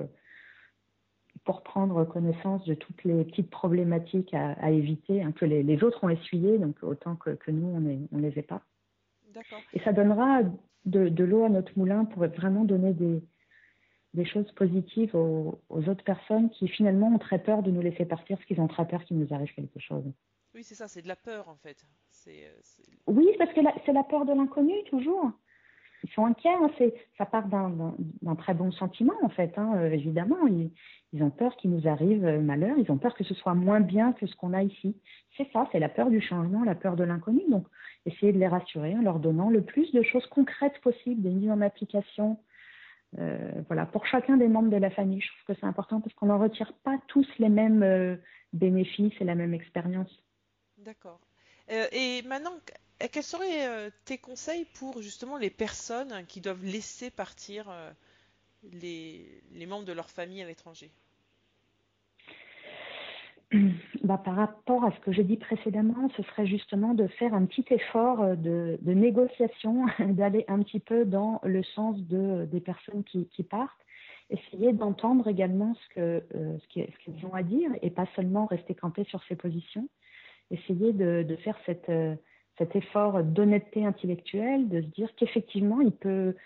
pour 1.44 1.62
prendre 1.62 2.04
connaissance 2.04 2.64
de 2.64 2.74
toutes 2.74 3.04
les 3.04 3.24
petites 3.24 3.50
problématiques 3.50 4.34
à, 4.34 4.52
à 4.52 4.70
éviter, 4.70 5.22
hein, 5.22 5.32
que 5.32 5.44
les, 5.44 5.62
les, 5.62 5.82
autres 5.82 6.04
ont 6.04 6.08
essuyé, 6.08 6.58
donc 6.58 6.76
autant 6.82 7.16
que, 7.16 7.30
que 7.30 7.50
nous, 7.50 7.68
on 7.68 7.80
ne 7.80 7.96
on 8.12 8.18
les 8.18 8.38
ait 8.38 8.42
pas. 8.42 8.62
Et 9.72 9.80
ça 9.80 9.92
donnera 9.92 10.42
de, 10.84 11.08
de 11.08 11.24
l'eau 11.24 11.44
à 11.44 11.48
notre 11.48 11.76
moulin 11.78 12.04
pour 12.04 12.26
vraiment 12.26 12.64
donner 12.64 12.92
des, 12.92 13.22
des 14.14 14.24
choses 14.24 14.50
positives 14.52 15.14
aux, 15.14 15.60
aux, 15.68 15.88
autres 15.88 16.04
personnes 16.04 16.50
qui 16.50 16.68
finalement 16.68 17.08
ont 17.08 17.18
très 17.18 17.38
peur 17.38 17.62
de 17.62 17.70
nous 17.70 17.80
laisser 17.80 18.04
partir 18.04 18.36
parce 18.36 18.46
qu'ils 18.46 18.60
ont 18.60 18.68
très 18.68 18.86
peur 18.86 19.02
qu'il 19.04 19.18
nous 19.18 19.32
arrive 19.32 19.52
quelque 19.54 19.80
chose. 19.80 20.04
Oui, 20.54 20.62
c'est 20.64 20.74
ça, 20.74 20.86
c'est 20.88 21.02
de 21.02 21.08
la 21.08 21.16
peur 21.16 21.48
en 21.48 21.56
fait. 21.56 21.86
Euh, 22.28 22.48
oui, 23.06 23.26
parce 23.38 23.52
que 23.52 23.60
c'est 23.86 23.92
la 23.92 24.04
peur 24.04 24.24
de 24.24 24.32
l'inconnu 24.32 24.74
toujours. 24.90 25.30
Ils 26.04 26.10
sont 26.10 26.26
inquiets, 26.26 26.50
hein, 26.50 26.68
ça 27.16 27.26
part 27.26 27.46
d'un 27.46 28.34
très 28.36 28.54
bon 28.54 28.72
sentiment 28.72 29.14
en 29.22 29.28
fait, 29.28 29.56
hein, 29.56 29.74
euh, 29.76 29.90
évidemment. 29.90 30.46
Ils, 30.48 31.22
ont 31.22 31.30
peur 31.30 31.56
qu'il 31.56 31.70
nous 31.70 31.86
arrive 31.86 32.24
euh, 32.24 32.40
malheur, 32.40 32.76
ils 32.78 32.90
ont 32.90 32.98
peur 32.98 33.14
que 33.14 33.24
ce 33.24 33.34
soit 33.34 33.54
moins 33.54 33.80
bien 33.80 34.12
que 34.12 34.26
ce 34.26 34.34
qu'on 34.34 34.52
a 34.52 34.62
ici. 34.62 34.96
C'est 35.36 35.48
ça, 35.52 35.68
c'est 35.72 35.78
la 35.78 35.88
peur 35.88 36.10
du 36.10 36.20
changement, 36.20 36.64
la 36.64 36.74
peur 36.74 36.96
de 36.96 37.04
l'inconnu. 37.04 37.42
Donc, 37.48 37.66
essayer 38.04 38.32
de 38.32 38.38
les 38.38 38.48
rassurer 38.48 38.94
en 38.96 39.02
leur 39.02 39.20
donnant 39.20 39.48
le 39.48 39.62
plus 39.62 39.92
de 39.92 40.02
choses 40.02 40.26
concrètes 40.26 40.80
possibles, 40.82 41.22
des 41.22 41.30
mises 41.30 41.50
en 41.50 41.60
application. 41.60 42.38
Voilà, 43.68 43.84
pour 43.84 44.06
chacun 44.06 44.38
des 44.38 44.48
membres 44.48 44.70
de 44.70 44.78
la 44.78 44.88
famille, 44.88 45.20
je 45.20 45.28
trouve 45.28 45.54
que 45.54 45.60
c'est 45.60 45.66
important 45.66 46.00
parce 46.00 46.14
qu'on 46.14 46.26
n'en 46.26 46.38
retire 46.38 46.72
pas 46.82 46.98
tous 47.08 47.26
les 47.38 47.50
mêmes 47.50 48.18
bénéfices 48.54 49.12
et 49.20 49.24
la 49.24 49.34
même 49.34 49.52
expérience. 49.52 50.10
D'accord. 50.82 51.20
Euh, 51.70 51.86
et 51.92 52.22
maintenant, 52.22 52.52
quels 53.12 53.22
seraient 53.22 53.90
tes 54.04 54.18
conseils 54.18 54.66
pour 54.74 55.00
justement 55.00 55.36
les 55.36 55.50
personnes 55.50 56.24
qui 56.26 56.40
doivent 56.40 56.64
laisser 56.64 57.10
partir 57.10 57.72
les, 58.72 59.42
membres 59.66 59.84
de 59.84 59.92
leur 59.92 60.10
famille 60.10 60.42
à 60.42 60.46
l'étranger? 60.46 60.90
Bah, 64.02 64.18
par 64.18 64.34
rapport 64.34 64.84
à 64.84 64.90
ce 64.90 64.98
que 65.00 65.12
j'ai 65.12 65.22
dit 65.22 65.36
précédemment, 65.36 66.08
ce 66.16 66.22
serait 66.24 66.46
justement 66.46 66.94
de 66.94 67.06
faire 67.06 67.34
un 67.34 67.44
petit 67.46 67.64
effort 67.70 68.36
de, 68.36 68.78
négociation, 68.84 69.86
d'aller 70.00 70.44
un 70.48 70.60
petit 70.62 70.80
peu 70.80 71.04
dans 71.04 71.40
le 71.44 71.62
sens 71.62 71.96
de, 72.08 72.46
des 72.46 72.60
personnes 72.60 73.04
qui, 73.04 73.42
partent, 73.44 73.78
essayer 74.30 74.72
d'entendre 74.72 75.28
également 75.28 75.74
ce 75.74 75.94
que 75.94 76.24
euh, 76.34 76.58
ce 76.58 76.80
qu'ils 77.04 77.26
ont 77.26 77.34
à 77.34 77.42
dire 77.42 77.70
et 77.82 77.90
pas 77.90 78.06
seulement 78.16 78.46
rester 78.46 78.74
campé 78.74 79.04
sur 79.04 79.22
ses 79.24 79.36
positions, 79.36 79.88
essayer 80.52 80.92
de, 80.92 81.36
faire 81.36 81.58
euh, 81.88 82.14
cet 82.58 82.76
effort 82.76 83.22
d'honnêteté 83.22 83.84
intellectuelle, 83.84 84.68
de 84.68 84.82
se 84.82 84.86
dire 84.86 85.08
qu'effectivement, 85.16 85.80
il 85.80 85.92
peut 85.92 86.36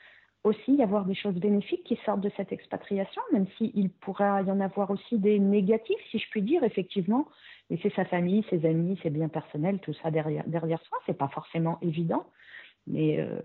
aussi 0.45 0.77
y 0.77 0.83
avoir 0.83 1.05
des 1.05 1.15
choses 1.15 1.35
bénéfiques 1.35 1.83
qui 1.85 1.99
sortent 2.05 2.21
de 2.21 2.31
cette 2.37 2.53
expatriation, 2.53 3.21
même 3.33 3.47
s'il 3.59 3.91
pourrait 3.91 4.45
y 4.45 4.51
en 4.51 4.61
avoir 4.61 4.91
aussi 4.91 5.19
des 5.19 5.39
négatifs, 5.41 6.01
si 6.11 6.19
je 6.19 6.31
puis 6.31 6.43
dire, 6.43 6.63
effectivement. 6.63 7.27
Laisser 7.69 7.91
sa 7.97 8.05
famille, 8.05 8.45
ses 8.49 8.65
amis, 8.65 8.97
ses 9.03 9.11
biens 9.11 9.29
personnels, 9.29 9.81
tout 9.81 9.93
ça 9.95 10.13
derrière, 10.13 10.45
derrière 10.47 10.81
soi, 10.83 10.99
c'est 11.05 11.19
pas 11.19 11.27
forcément 11.29 11.79
évident, 11.83 12.25
mais 12.87 13.19
euh, 13.19 13.41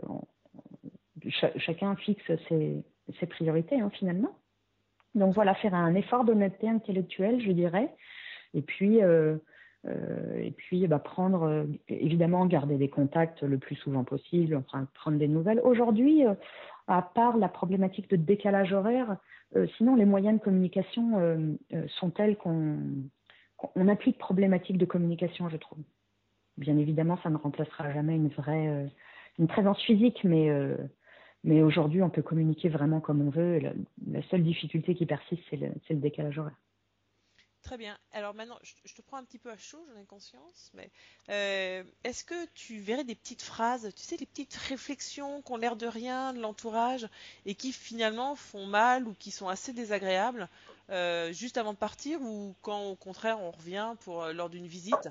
chacun 1.58 1.95
fixe 1.95 2.32
ses, 2.47 2.84
priorités, 3.28 3.80
hein, 3.80 3.89
finalement. 3.89 4.38
Donc 5.15 5.34
voilà, 5.34 5.56
faire 5.56 5.74
un 5.74 5.95
effort 5.95 6.24
d'honnêteté 6.24 6.69
intellectuelle, 6.69 7.41
je 7.41 7.52
dirais, 7.52 7.89
et 8.54 8.62
puis, 8.62 9.02
euh, 9.02 9.38
puis 10.71 10.88
bah, 10.88 10.99
prendre, 10.99 11.67
évidemment, 11.89 12.45
garder 12.45 12.77
des 12.77 12.88
contacts 12.88 13.43
le 13.43 13.57
plus 13.57 13.75
souvent 13.75 14.05
possible, 14.05 14.55
enfin, 14.55 14.88
prendre 14.93 15.17
des 15.17 15.27
nouvelles. 15.27 15.60
Aujourd'hui, 15.65 16.23
à 16.88 17.01
part 17.01 17.36
la 17.36 17.49
problématique 17.49 18.10
de 18.10 18.15
décalage 18.15 18.71
horaire, 18.71 19.17
euh, 19.57 19.67
sinon 19.75 19.95
les 19.95 20.05
moyens 20.05 20.39
de 20.39 20.41
communication 20.41 21.19
euh, 21.19 21.57
euh, 21.73 21.86
sont 21.99 22.10
tels 22.10 22.38
qu'on 22.38 22.79
on 23.75 23.84
n'a 23.84 23.97
plus 23.97 24.13
de 24.13 24.17
problématique 24.17 24.77
de 24.77 24.86
communication, 24.86 25.49
je 25.49 25.57
trouve. 25.57 25.79
Bien 26.57 26.77
évidemment, 26.77 27.19
ça 27.21 27.29
ne 27.29 27.36
remplacera 27.36 27.91
jamais 27.91 28.15
une 28.15 28.29
vraie 28.29 28.89
une 29.38 29.47
présence 29.47 29.81
physique, 29.84 30.23
mais 30.23 30.49
mais 31.43 31.62
aujourd'hui, 31.62 32.01
on 32.01 32.10
peut 32.10 32.21
communiquer 32.21 32.69
vraiment 32.69 33.01
comme 33.01 33.21
on 33.21 33.29
veut. 33.29 33.60
La, 33.60 33.73
la 34.07 34.23
seule 34.29 34.43
difficulté 34.43 34.95
qui 34.95 35.05
persiste, 35.05 35.43
c'est 35.49 35.57
le, 35.57 35.67
le 35.89 35.95
décalage 35.97 36.39
horaire. 36.39 36.55
Très 37.71 37.77
bien. 37.77 37.97
Alors 38.12 38.34
maintenant, 38.34 38.60
je, 38.63 38.93
te 38.93 39.01
prends 39.01 39.15
un 39.15 39.23
petit 39.23 39.39
peu 39.39 39.49
à 39.49 39.55
chaud, 39.55 39.81
j'en 39.88 39.97
ai 39.97 40.03
conscience, 40.03 40.71
mais 40.73 40.91
euh, 41.29 41.86
est-ce 42.03 42.25
que 42.25 42.45
tu 42.47 42.79
verrais 42.79 43.05
des 43.05 43.15
petites 43.15 43.43
phrases, 43.43 43.93
tu 43.95 44.03
sais, 44.03 44.17
des 44.17 44.25
petites 44.25 44.55
réflexions 44.55 45.41
qui 45.41 45.53
ont 45.53 45.55
l'air 45.55 45.77
de 45.77 45.88
rien 45.88 46.34
de 46.34 46.41
l'entourage 46.41 47.07
et 47.45 47.55
qui 47.55 47.71
finalement 47.71 48.36
font 48.36 48.65
mal 48.65 49.07
ou 49.07 49.13
qui 49.13 49.31
sont 49.31 49.47
assez 49.47 49.71
désagréables 49.71 50.49
euh, 50.89 51.31
juste 51.31 51.55
avant 51.55 51.71
de 51.71 51.77
partir 51.77 52.21
ou 52.21 52.57
quand 52.62 52.88
au 52.88 52.97
contraire 52.97 53.39
on 53.39 53.51
revient 53.51 53.95
pour 54.01 54.21
euh, 54.21 54.34
lors 54.34 54.49
d'une 54.49 54.67
visite? 54.67 55.07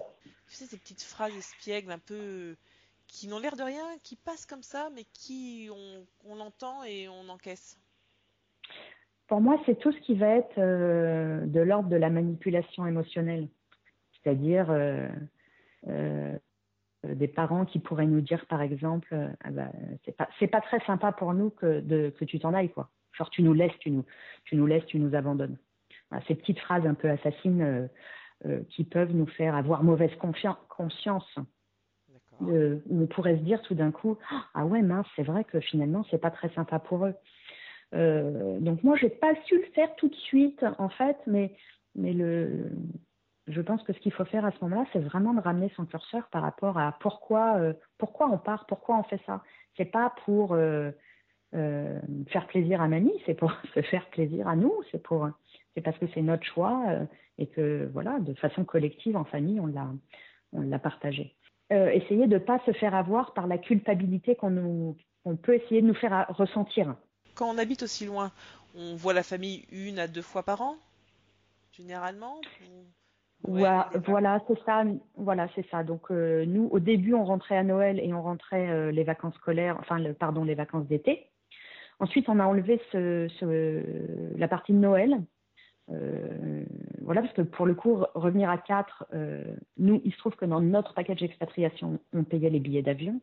Tu 0.47 0.57
sais, 0.57 0.67
ces 0.67 0.77
petites 0.77 1.01
phrases 1.01 1.35
espiègles 1.35 1.91
un 1.93 1.99
peu 1.99 2.59
qui 3.07 3.27
n'ont 3.27 3.39
l'air 3.39 3.57
de 3.57 3.63
rien, 3.63 3.87
qui 4.03 4.17
passent 4.17 4.45
comme 4.45 4.63
ça, 4.63 4.91
mais 4.91 5.07
qui 5.15 5.71
on, 5.73 6.07
on 6.27 6.41
entend 6.41 6.85
et 6.85 7.09
on 7.09 7.27
encaisse. 7.31 7.79
Pour 9.31 9.41
moi, 9.41 9.61
c'est 9.65 9.79
tout 9.79 9.93
ce 9.93 10.01
qui 10.01 10.17
va 10.17 10.27
être 10.27 10.59
euh, 10.59 11.47
de 11.47 11.61
l'ordre 11.61 11.89
de 11.89 11.95
la 11.95 12.11
manipulation 12.11 12.85
émotionnelle, 12.85 13.47
c'est-à-dire 14.11 14.67
euh, 14.71 15.09
euh, 15.87 16.37
des 17.05 17.29
parents 17.29 17.65
qui 17.65 17.79
pourraient 17.79 18.09
nous 18.09 18.23
dire, 18.23 18.45
par 18.47 18.61
exemple, 18.61 19.17
ah 19.45 19.51
bah, 19.53 19.71
c'est 20.05 20.17
pas 20.17 20.29
pas 20.51 20.61
très 20.61 20.81
sympa 20.81 21.13
pour 21.13 21.33
nous 21.33 21.51
que 21.51 21.79
de, 21.79 22.11
que 22.19 22.25
tu 22.25 22.41
t'en 22.41 22.55
ailles 22.55 22.73
quoi. 22.73 22.91
Genre 23.13 23.31
tu 23.31 23.45
nous 23.45 23.53
laisses, 23.53 23.79
tu 23.79 23.93
nous 23.93 24.05
tu 24.47 24.57
nous 24.57 24.67
laisses, 24.67 24.87
tu 24.87 24.99
nous 24.99 25.15
abandonnes. 25.15 25.59
ces 26.27 26.35
petites 26.35 26.59
phrases 26.59 26.85
un 26.85 26.95
peu 26.95 27.09
assassines 27.09 27.89
qui 28.71 28.83
peuvent 28.83 29.15
nous 29.15 29.29
faire 29.29 29.55
avoir 29.55 29.85
mauvaise 29.85 30.15
conscience. 30.17 31.39
où 32.41 33.03
on 33.03 33.07
pourrait 33.07 33.37
se 33.37 33.43
dire 33.43 33.63
tout 33.63 33.77
d'un 33.77 33.93
coup 33.93 34.19
ah 34.55 34.67
ouais 34.67 34.83
mince 34.83 35.07
c'est 35.15 35.23
vrai 35.23 35.45
que 35.45 35.61
finalement 35.61 36.05
c'est 36.11 36.21
pas 36.21 36.31
très 36.33 36.49
sympa 36.55 36.79
pour 36.81 37.07
eux 37.07 37.15
euh, 37.15 37.15
donc 37.93 38.83
moi, 38.85 38.97
j'ai 38.97 39.11
pas 39.11 39.35
su 39.47 39.57
le 39.57 39.67
faire 39.75 39.95
tout 39.97 40.09
de 40.09 40.15
suite, 40.15 40.65
en 40.79 40.89
fait, 40.91 41.17
mais, 41.27 41.53
je 43.47 43.61
pense 43.61 43.83
que 43.83 43.93
ce 43.93 43.99
qu'il 43.99 44.13
faut 44.13 44.25
faire 44.25 44.45
à 44.45 44.53
ce 44.53 44.59
moment-là, 44.63 44.87
c'est 44.93 45.01
vraiment 45.01 45.35
de 45.35 45.41
ramener 45.41 45.73
son 45.75 45.85
curseur 45.85 46.29
par 46.31 46.43
rapport 46.43 46.79
à 46.79 46.97
pourquoi, 47.01 47.57
euh, 47.57 47.73
on 48.21 48.39
part, 48.39 48.67
pourquoi 48.67 48.99
on 48.99 49.03
fait 49.05 49.21
ça. 49.27 49.43
C'est 49.77 49.91
pas 49.91 50.15
pour 50.25 50.53
euh, 50.53 50.93
faire 51.53 52.47
plaisir 52.47 52.81
à 52.81 52.87
mamie, 52.87 53.21
c'est 53.27 53.35
pour 53.35 53.53
se 53.75 53.83
faire 53.83 54.07
plaisir 54.11 54.47
à 54.47 54.55
nous, 54.57 54.73
c'est 54.93 55.03
parce 55.83 55.99
que 55.99 56.07
c'est 56.15 56.23
notre 56.23 56.45
choix 56.45 56.85
et 57.39 57.47
que 57.47 57.89
voilà, 57.93 58.21
de 58.21 58.35
façon 58.35 58.65
collective 58.65 59.17
en 59.17 59.25
famille, 59.25 59.61
on 59.61 59.67
l'a, 59.67 60.79
partagé. 60.79 61.35
essayer 61.71 62.27
de 62.27 62.39
pas 62.39 62.61
se 62.67 62.73
faire 62.73 62.95
avoir 62.95 63.35
par 63.35 63.47
la 63.47 63.59
culpabilité 63.59 64.37
qu'on 64.37 64.97
peut 65.43 65.55
essayer 65.55 65.83
de 65.83 65.87
nous 65.87 65.95
faire 65.95 66.27
ressentir 66.29 66.95
quand 67.41 67.49
on 67.49 67.59
habite 67.59 67.83
aussi 67.83 68.05
loin, 68.05 68.31
on 68.77 68.95
voit 68.95 69.15
la 69.15 69.23
famille 69.23 69.65
une 69.73 69.99
à 69.99 70.07
deux 70.07 70.23
fois 70.23 70.43
par 70.43 70.61
an, 70.61 70.77
généralement 71.73 72.39
voilà, 73.43 73.91
c'est 74.47 74.59
ça. 74.65 74.85
Voilà, 75.17 75.49
c'est 75.55 75.67
ça. 75.71 75.83
Donc 75.83 76.11
euh, 76.11 76.45
nous, 76.45 76.69
au 76.71 76.79
début, 76.79 77.15
on 77.15 77.25
rentrait 77.25 77.57
à 77.57 77.65
Noël 77.65 77.99
et 77.99 78.13
on 78.13 78.23
rentrait 78.23 78.69
euh, 78.69 78.91
les 78.91 79.03
vacances 79.03 79.35
scolaires, 79.37 79.79
enfin, 79.81 79.99
le, 79.99 80.13
pardon, 80.13 80.45
les 80.45 80.55
vacances 80.55 80.87
d'été. 80.87 81.27
Ensuite, 82.01 82.29
on 82.29 82.39
a 82.39 82.45
enlevé 82.45 82.81
ce, 82.93 83.29
la 84.37 84.47
partie 84.47 84.75
de 84.75 84.79
Noël. 84.79 85.23
Euh, 85.91 86.65
voilà, 87.01 87.23
parce 87.23 87.33
que 87.33 87.43
pour 87.43 87.65
le 87.65 87.75
coup, 87.75 88.05
revenir 88.15 88.51
à 88.51 88.59
quatre, 88.59 89.07
nous, 89.79 90.01
il 90.05 90.13
se 90.13 90.19
trouve 90.19 90.37
que 90.37 90.45
dans 90.45 90.61
notre 90.61 90.95
package 90.95 91.21
d'expatriation, 91.21 91.99
on 92.13 92.25
payait 92.25 92.51
les 92.51 92.61
billets 92.61 92.83
d'avion. 92.83 93.21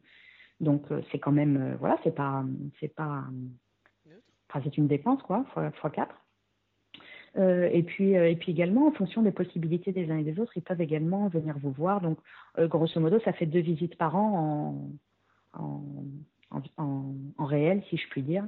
Donc 0.60 0.86
c'est 1.12 1.20
quand 1.20 1.32
même, 1.32 1.78
voilà, 1.80 1.98
c'est 2.04 2.14
pas, 2.16 2.44
c'est 2.80 2.94
pas 2.94 3.24
C'est 4.54 4.78
une 4.78 4.88
dépense, 4.88 5.22
quoi, 5.24 5.46
fois, 5.54 5.72
fois 5.72 5.90
4. 5.90 6.16
Euh, 7.38 7.70
et, 7.72 7.84
puis, 7.84 8.18
euh, 8.18 8.30
et 8.30 8.36
puis 8.36 8.52
également, 8.52 8.88
en 8.88 8.92
fonction 8.92 9.22
des 9.22 9.32
possibilités 9.32 9.92
des 9.92 10.10
uns 10.10 10.18
et 10.18 10.24
des 10.24 10.40
autres, 10.40 10.54
ils 10.56 10.64
peuvent 10.64 10.82
également 10.82 11.28
venir 11.28 11.58
vous 11.60 11.72
voir. 11.72 12.02
Donc, 12.02 12.18
euh, 12.58 12.68
grosso 12.68 13.00
modo, 13.00 13.20
ça 13.20 13.34
fait 13.34 13.46
deux 13.46 13.60
visites 13.60 13.98
par 13.98 14.16
an 14.16 14.90
en, 15.54 15.84
en, 16.50 16.64
en, 16.78 17.46
réel, 17.46 17.84
si 17.90 17.98
je 17.98 18.08
puis 18.10 18.24
dire. 18.24 18.48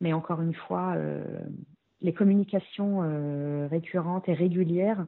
Mais 0.00 0.12
encore 0.12 0.40
une 0.40 0.54
fois, 0.54 0.96
les 2.00 2.14
communications 2.14 3.00
récurrentes 3.68 4.28
et 4.30 4.32
régulières 4.32 5.04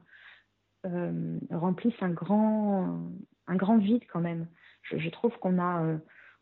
remplissent 1.51 2.01
un 2.01 2.11
grand, 2.11 2.99
un 3.47 3.55
grand 3.55 3.77
vide 3.77 4.03
quand 4.11 4.19
même. 4.19 4.45
Je 4.83 5.09
trouve 5.09 5.35
qu'on 5.39 5.59
a, 5.59 5.97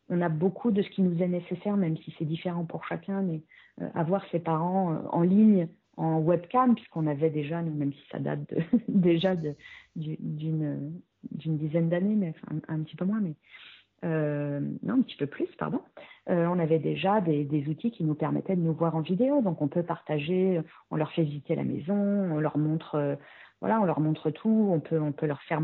on 0.08 0.20
a 0.20 0.28
beaucoup 0.28 0.70
de 0.70 0.82
ce 0.82 0.88
qui 0.90 1.02
nous 1.02 1.22
est 1.22 1.28
nécessaire, 1.28 1.76
même 1.76 1.96
si 1.96 2.14
c'est 2.18 2.24
différent 2.24 2.64
pour 2.64 2.84
chacun, 2.84 3.22
mais 3.22 3.42
euh, 3.80 3.88
avoir 3.94 4.24
ses 4.30 4.40
parents 4.40 4.92
euh, 4.92 4.98
en 5.10 5.22
ligne, 5.22 5.68
en 5.96 6.18
webcam, 6.20 6.74
puisqu'on 6.74 7.06
avait 7.06 7.30
déjà, 7.30 7.62
nous, 7.62 7.74
même 7.74 7.92
si 7.92 8.02
ça 8.10 8.18
date 8.18 8.40
déjà 8.88 9.36
d'une 9.36 11.02
dizaine 11.34 11.88
d'années, 11.88 12.14
mais 12.14 12.34
enfin, 12.36 12.60
un, 12.68 12.80
petit 12.82 12.96
peu 12.96 13.04
moins, 13.04 13.20
mais 13.20 13.34
euh, 14.04 14.60
un 14.88 15.02
petit 15.02 15.16
peu 15.16 15.26
plus, 15.26 15.46
pardon. 15.58 15.80
on 16.26 16.58
avait 16.58 16.78
déjà 16.78 17.20
des, 17.20 17.64
outils 17.68 17.90
qui 17.90 18.04
nous 18.04 18.14
permettaient 18.14 18.56
de 18.56 18.60
nous 18.60 18.74
voir 18.74 18.96
en 18.96 19.00
vidéo, 19.00 19.42
donc 19.42 19.62
on 19.62 19.68
peut 19.68 19.82
partager, 19.82 20.60
on 20.90 20.96
leur 20.96 21.12
fait 21.12 21.22
visiter 21.22 21.54
la 21.54 21.64
maison, 21.64 21.94
on 21.94 22.40
leur 22.40 22.58
montre, 22.58 23.18
voilà, 23.60 23.80
on 23.80 23.84
leur 23.84 24.00
montre 24.00 24.30
tout, 24.30 24.70
on 24.72 24.80
peut, 24.80 25.00
on 25.00 25.12
peut 25.12 25.26
leur 25.26 25.42
faire, 25.42 25.60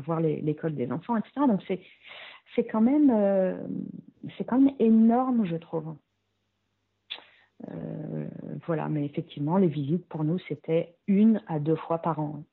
voir 0.00 0.20
l'école 0.20 0.74
des 0.74 0.90
enfants, 0.90 1.16
etc. 1.16 1.46
Donc 1.46 1.62
c'est, 1.66 2.64
quand 2.66 2.80
même, 2.80 3.10
énorme, 4.78 5.44
je 5.44 5.56
trouve. 5.56 5.96
Euh, 7.70 8.28
voilà, 8.66 8.88
mais 8.88 9.04
effectivement, 9.04 9.58
les 9.58 9.68
visites 9.68 10.06
pour 10.08 10.24
nous, 10.24 10.38
c'était 10.48 10.94
une 11.06 11.42
à 11.46 11.58
deux 11.58 11.76
fois 11.76 11.98
par 11.98 12.18
an, 12.18 12.44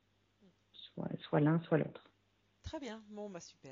soit, 0.73 1.09
soit 1.19 1.39
l'un, 1.39 1.59
soit 1.61 1.77
l'autre. 1.77 2.08
Très 2.69 2.79
bien, 2.79 3.01
bon, 3.09 3.31
bah 3.31 3.39
super. 3.39 3.71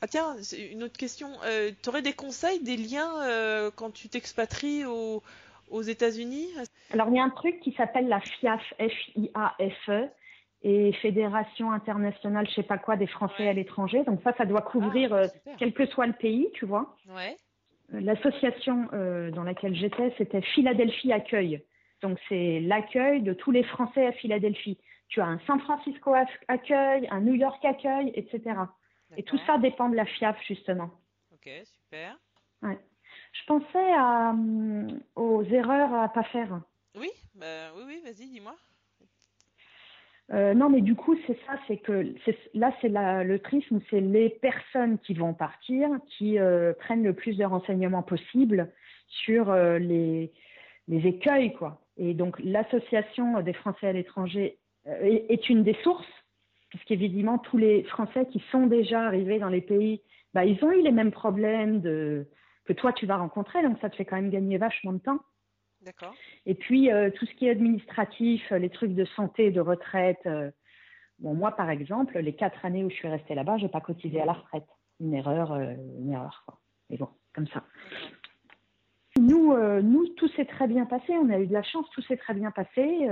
Ah 0.00 0.06
tiens, 0.06 0.36
une 0.70 0.84
autre 0.84 0.96
question. 0.96 1.26
Euh, 1.44 1.72
tu 1.82 1.88
aurais 1.88 2.02
des 2.02 2.12
conseils, 2.12 2.62
des 2.62 2.76
liens 2.76 3.20
euh, 3.22 3.72
quand 3.74 3.90
tu 3.90 4.08
t'expatries 4.08 4.84
aux, 4.84 5.24
aux 5.72 5.82
États-Unis? 5.82 6.46
Alors, 6.92 7.08
il 7.08 7.16
y 7.16 7.18
a 7.18 7.24
un 7.24 7.30
truc 7.30 7.58
qui 7.58 7.72
s'appelle 7.72 8.06
la 8.06 8.20
FIAF, 8.20 8.62
F-I-A-F-E, 8.78 10.08
et 10.62 10.92
Fédération 11.02 11.72
internationale, 11.72 12.46
je 12.48 12.54
sais 12.54 12.62
pas 12.62 12.78
quoi, 12.78 12.96
des 12.96 13.08
Français 13.08 13.48
à 13.48 13.52
l'étranger. 13.52 14.04
Donc 14.04 14.20
ça, 14.22 14.32
ça 14.38 14.44
doit 14.44 14.62
couvrir 14.62 15.12
ah, 15.12 15.26
quel 15.58 15.72
que 15.72 15.86
soit 15.86 16.06
le 16.06 16.12
pays, 16.12 16.48
tu 16.54 16.64
vois. 16.64 16.96
Ouais. 17.08 17.36
L'association 17.90 18.88
euh, 18.92 19.32
dans 19.32 19.42
laquelle 19.42 19.74
j'étais, 19.74 20.14
c'était 20.16 20.42
Philadelphie 20.42 21.12
Accueil. 21.12 21.60
Donc, 22.02 22.18
c'est 22.28 22.60
l'accueil 22.60 23.22
de 23.22 23.32
tous 23.32 23.50
les 23.50 23.64
Français 23.64 24.06
à 24.06 24.12
Philadelphie. 24.12 24.78
Tu 25.08 25.20
as 25.20 25.26
un 25.26 25.38
San 25.46 25.60
Francisco 25.60 26.14
Accueil, 26.48 27.08
un 27.10 27.20
New 27.20 27.34
York 27.34 27.64
Accueil, 27.64 28.12
etc. 28.14 28.56
Et 29.16 29.22
tout 29.22 29.38
ça 29.46 29.58
dépend 29.58 29.88
de 29.88 29.96
la 29.96 30.04
FIAF, 30.04 30.36
justement. 30.46 30.90
Ok, 31.32 31.50
super. 31.64 32.18
Ouais. 32.62 32.78
Je 33.32 33.46
pensais 33.46 33.92
à, 33.94 34.32
euh, 34.32 34.88
aux 35.16 35.44
erreurs 35.44 35.94
à 35.94 36.08
pas 36.08 36.24
faire. 36.24 36.60
Oui, 36.94 37.10
bah, 37.34 37.72
oui, 37.76 37.84
oui, 37.86 38.00
vas-y, 38.04 38.28
dis-moi. 38.28 38.54
Euh, 40.32 40.52
non, 40.52 40.68
mais 40.68 40.82
du 40.82 40.94
coup, 40.94 41.16
c'est 41.26 41.38
ça, 41.46 41.58
c'est 41.66 41.78
que 41.78 42.14
là, 42.52 42.74
c'est 42.80 42.90
le 42.90 43.38
trisme, 43.38 43.80
c'est 43.88 44.00
les 44.00 44.28
personnes 44.28 44.98
qui 44.98 45.14
vont 45.14 45.32
partir 45.32 45.88
qui 46.06 46.38
euh, 46.38 46.74
prennent 46.74 47.02
le 47.02 47.14
plus 47.14 47.38
de 47.38 47.44
renseignements 47.44 48.02
possible 48.02 48.70
sur 49.08 49.50
euh, 49.50 49.78
les, 49.78 50.30
les, 50.86 51.06
écueils, 51.06 51.54
quoi. 51.54 51.80
Et 51.96 52.12
donc, 52.12 52.38
l'association 52.40 53.40
des 53.40 53.54
Français 53.54 53.88
à 53.88 53.92
l'étranger 53.92 54.58
est, 54.84 55.26
est, 55.30 55.48
une 55.48 55.62
des 55.62 55.76
sources, 55.82 56.06
puisqu'évidemment, 56.70 57.38
tous 57.38 57.56
les 57.56 57.82
Français 57.84 58.26
qui 58.26 58.42
sont 58.50 58.66
déjà 58.66 59.02
arrivés 59.02 59.38
dans 59.38 59.48
les 59.48 59.60
pays, 59.60 60.02
bah, 60.34 60.44
ils 60.44 60.62
ont 60.64 60.70
eu 60.70 60.82
les 60.82 60.92
mêmes 60.92 61.10
problèmes 61.10 61.80
de, 61.80 62.26
que 62.68 62.74
toi, 62.74 62.92
tu 62.92 63.06
vas 63.06 63.16
rencontrer, 63.16 63.62
donc 63.62 63.78
ça 63.80 63.88
te 63.88 63.96
fait 63.96 64.04
quand 64.04 64.16
même 64.16 64.30
gagner 64.30 64.58
vachement 64.58 64.92
de 64.92 64.98
temps. 64.98 65.20
D'accord. 65.82 66.14
Et 66.44 66.54
puis, 66.54 66.92
euh, 66.92 67.10
tout 67.10 67.24
ce 67.24 67.34
qui 67.34 67.46
est 67.46 67.50
administratif, 67.50 68.42
euh, 68.52 68.58
les 68.58 68.68
trucs 68.68 68.94
de 68.94 69.04
santé, 69.04 69.50
de 69.50 69.60
retraite. 69.60 70.20
Euh, 70.26 70.50
bon, 71.18 71.34
moi, 71.34 71.52
par 71.52 71.70
exemple, 71.70 72.18
les 72.18 72.34
quatre 72.34 72.64
années 72.66 72.84
où 72.84 72.90
je 72.90 72.96
suis 72.96 73.08
restée 73.08 73.34
là-bas, 73.34 73.56
je 73.56 73.64
n'ai 73.64 73.68
pas 73.70 73.80
cotisé 73.80 74.20
à 74.20 74.26
la 74.26 74.34
retraite. 74.34 74.66
Une 75.00 75.14
erreur, 75.14 75.54
une 75.54 76.10
erreur, 76.12 76.42
quoi. 76.46 76.58
Mais 76.90 76.96
bon, 76.96 77.08
comme 77.32 77.46
ça. 77.48 77.62
Nous, 79.16 79.56
nous 79.82 80.08
tout 80.16 80.28
s'est 80.28 80.44
très 80.44 80.66
bien 80.66 80.86
passé. 80.86 81.12
On 81.12 81.30
a 81.30 81.38
eu 81.38 81.46
de 81.46 81.52
la 81.52 81.62
chance, 81.62 81.86
tout 81.90 82.02
s'est 82.02 82.16
très 82.16 82.34
bien 82.34 82.50
passé. 82.50 83.08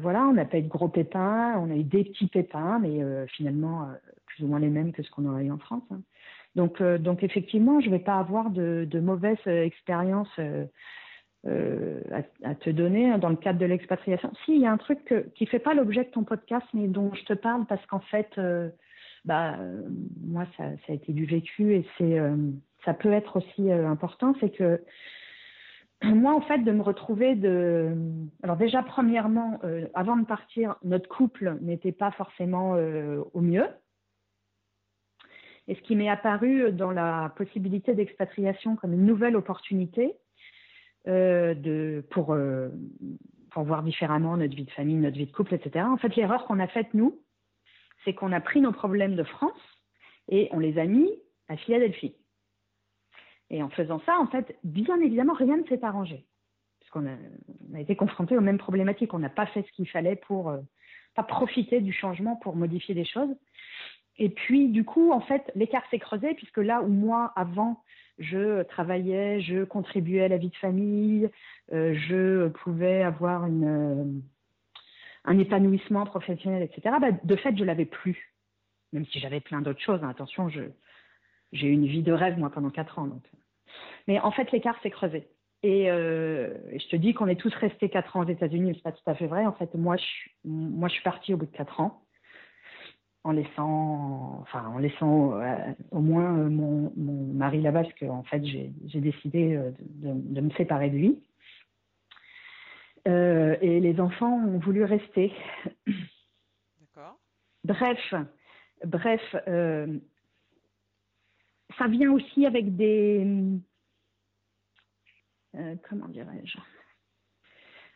Voilà, 0.00 0.26
on 0.26 0.32
n'a 0.32 0.44
pas 0.44 0.58
eu 0.58 0.62
de 0.62 0.68
gros 0.68 0.88
pépins, 0.88 1.54
on 1.58 1.70
a 1.70 1.76
eu 1.76 1.84
des 1.84 2.04
petits 2.04 2.26
pépins, 2.26 2.78
mais 2.80 3.00
finalement, 3.28 3.88
plus 4.26 4.44
ou 4.44 4.48
moins 4.48 4.58
les 4.58 4.68
mêmes 4.68 4.92
que 4.92 5.02
ce 5.02 5.10
qu'on 5.10 5.26
aurait 5.26 5.44
eu 5.44 5.50
en 5.50 5.58
France. 5.58 5.84
Hein. 5.90 6.00
Donc, 6.56 6.80
euh, 6.80 6.98
donc 6.98 7.22
effectivement, 7.22 7.80
je 7.80 7.86
ne 7.86 7.92
vais 7.92 8.02
pas 8.02 8.18
avoir 8.18 8.50
de, 8.50 8.88
mauvaises 9.00 9.36
euh, 9.46 9.62
expériences 9.62 10.40
euh, 11.46 12.00
à, 12.42 12.54
te 12.54 12.70
donner 12.70 13.10
hein, 13.10 13.18
dans 13.18 13.28
le 13.28 13.36
cadre 13.36 13.58
de 13.58 13.66
l'expatriation. 13.66 14.32
Si, 14.44 14.54
il 14.54 14.62
y 14.62 14.66
a 14.66 14.72
un 14.72 14.78
truc 14.78 15.14
qui 15.34 15.44
ne 15.44 15.48
fait 15.48 15.58
pas 15.58 15.74
l'objet 15.74 16.04
de 16.04 16.10
ton 16.10 16.24
podcast, 16.24 16.66
mais 16.74 16.88
dont 16.88 17.12
je 17.14 17.24
te 17.24 17.34
parle 17.34 17.66
parce 17.66 17.84
qu'en 17.86 18.00
fait, 18.00 18.40
bah, 19.24 19.56
moi, 20.26 20.44
ça, 20.56 20.64
ça, 20.86 20.92
a 20.92 20.94
été 20.94 21.12
du 21.12 21.24
vécu 21.24 21.74
et 21.74 21.86
c'est, 21.98 22.18
ça 22.84 22.94
peut 22.94 23.12
être 23.12 23.36
aussi 23.36 23.70
important, 23.70 24.34
c'est 24.40 24.50
que 24.50 24.82
moi, 26.02 26.34
en 26.34 26.40
fait, 26.40 26.58
de 26.58 26.72
me 26.72 26.82
retrouver 26.82 27.34
de. 27.34 27.96
Alors, 28.42 28.56
déjà, 28.56 28.82
premièrement, 28.82 29.60
avant 29.94 30.16
de 30.16 30.26
partir, 30.26 30.76
notre 30.84 31.08
couple 31.08 31.56
n'était 31.60 31.92
pas 31.92 32.10
forcément 32.12 32.76
au 33.32 33.40
mieux. 33.40 33.66
Et 35.68 35.74
ce 35.74 35.80
qui 35.80 35.96
m'est 35.96 36.08
apparu 36.08 36.72
dans 36.72 36.92
la 36.92 37.32
possibilité 37.36 37.94
d'expatriation 37.94 38.76
comme 38.76 38.92
une 38.92 39.04
nouvelle 39.04 39.36
opportunité 39.36 40.16
euh, 41.08 41.54
de, 41.54 42.04
pour, 42.10 42.32
euh, 42.32 42.68
pour 43.50 43.64
voir 43.64 43.84
différemment 43.84 44.36
notre 44.36 44.56
vie 44.56 44.64
de 44.64 44.70
famille, 44.72 44.96
notre 44.96 45.16
vie 45.16 45.26
de 45.26 45.32
couple, 45.32 45.54
etc. 45.54 45.84
En 45.88 45.96
fait, 45.96 46.14
l'erreur 46.16 46.46
qu'on 46.46 46.58
a 46.58 46.66
faite, 46.66 46.94
nous, 46.94 47.20
c'est 48.04 48.12
qu'on 48.12 48.32
a 48.32 48.40
pris 48.40 48.60
nos 48.60 48.72
problèmes 48.72 49.16
de 49.16 49.22
France 49.24 49.60
et 50.28 50.48
on 50.52 50.58
les 50.58 50.78
a 50.78 50.84
mis 50.84 51.08
à 51.48 51.56
Philadelphie. 51.56 52.16
Et 53.50 53.62
en 53.62 53.68
faisant 53.70 54.00
ça, 54.06 54.18
en 54.18 54.26
fait, 54.26 54.56
bien 54.64 55.00
évidemment, 55.00 55.34
rien 55.34 55.56
ne 55.56 55.64
s'est 55.64 55.84
arrangé. 55.84 56.26
Puisqu'on 56.80 57.06
a, 57.06 57.16
a 57.76 57.80
été 57.80 57.96
confronté 57.96 58.36
aux 58.36 58.40
mêmes 58.40 58.58
problématiques. 58.58 59.14
On 59.14 59.18
n'a 59.18 59.30
pas 59.30 59.46
fait 59.46 59.62
ce 59.62 59.72
qu'il 59.72 59.88
fallait 59.88 60.16
pour 60.16 60.50
euh, 60.50 60.58
pas 61.14 61.22
profiter 61.22 61.80
du 61.80 61.92
changement 61.92 62.36
pour 62.36 62.56
modifier 62.56 62.94
des 62.94 63.04
choses. 63.04 63.34
Et 64.18 64.30
puis, 64.30 64.68
du 64.68 64.84
coup, 64.84 65.12
en 65.12 65.20
fait, 65.20 65.50
l'écart 65.54 65.84
s'est 65.90 65.98
creusé 65.98 66.34
puisque 66.34 66.58
là 66.58 66.82
où 66.82 66.88
moi, 66.88 67.32
avant, 67.36 67.82
je 68.18 68.62
travaillais, 68.62 69.40
je 69.42 69.64
contribuais 69.64 70.24
à 70.24 70.28
la 70.28 70.38
vie 70.38 70.48
de 70.48 70.56
famille, 70.56 71.30
euh, 71.72 71.94
je 72.08 72.48
pouvais 72.48 73.02
avoir 73.02 73.46
une, 73.46 73.64
euh, 73.64 74.04
un 75.24 75.38
épanouissement 75.38 76.06
professionnel, 76.06 76.62
etc. 76.62 76.96
Bah, 77.00 77.10
de 77.22 77.36
fait, 77.36 77.56
je 77.56 77.64
l'avais 77.64 77.84
plus, 77.84 78.32
même 78.92 79.04
si 79.06 79.18
j'avais 79.18 79.40
plein 79.40 79.60
d'autres 79.60 79.82
choses. 79.82 80.02
Hein. 80.02 80.08
Attention, 80.08 80.48
je, 80.48 80.62
j'ai 81.52 81.68
eu 81.68 81.72
une 81.72 81.86
vie 81.86 82.02
de 82.02 82.12
rêve 82.12 82.38
moi 82.38 82.50
pendant 82.50 82.70
quatre 82.70 82.98
ans. 82.98 83.06
Donc. 83.06 83.22
Mais 84.08 84.20
en 84.20 84.30
fait, 84.30 84.50
l'écart 84.52 84.80
s'est 84.82 84.90
creusé. 84.90 85.28
Et, 85.62 85.90
euh, 85.90 86.54
je 86.78 86.86
te 86.88 86.96
dis 86.96 87.14
qu'on 87.14 87.26
est 87.26 87.40
tous 87.40 87.54
restés 87.54 87.88
quatre 87.88 88.16
ans 88.16 88.24
aux 88.24 88.28
États-Unis, 88.28 88.72
c'est 88.74 88.82
pas 88.82 88.92
tout 88.92 89.02
à 89.10 89.14
fait 89.14 89.26
vrai. 89.26 89.46
En 89.46 89.52
fait, 89.52 89.74
moi, 89.74 89.96
je, 89.96 90.04
moi, 90.44 90.88
je 90.88 90.94
suis 90.94 91.02
partie 91.02 91.34
au 91.34 91.36
bout 91.36 91.46
de 91.46 91.56
quatre 91.56 91.80
ans 91.80 92.02
en 93.24 93.32
laissant, 93.32 94.38
enfin, 94.42 94.68
en 94.68 94.78
laissant 94.78 95.40
euh, 95.40 95.56
au 95.90 96.00
moins 96.00 96.38
euh, 96.38 96.48
mon, 96.48 96.92
mari 97.34 97.60
là-bas, 97.60 97.82
parce 97.82 97.94
qu'en 97.98 98.22
fait, 98.22 98.44
j'ai 98.44 98.72
décidé 99.00 99.58
de, 99.80 100.40
me 100.40 100.50
séparer 100.50 100.90
de 100.90 100.96
lui. 100.96 101.22
et 103.06 103.80
les 103.80 104.00
enfants 104.00 104.38
ont 104.46 104.58
voulu 104.58 104.84
rester. 104.84 105.32
D'accord. 106.80 107.18
Bref, 107.64 108.14
bref, 108.84 109.36
ça 111.78 111.86
vient 111.86 112.10
aussi 112.12 112.46
avec 112.46 112.76
des, 112.76 113.26
comment 115.88 116.08
dirais-je, 116.08 116.58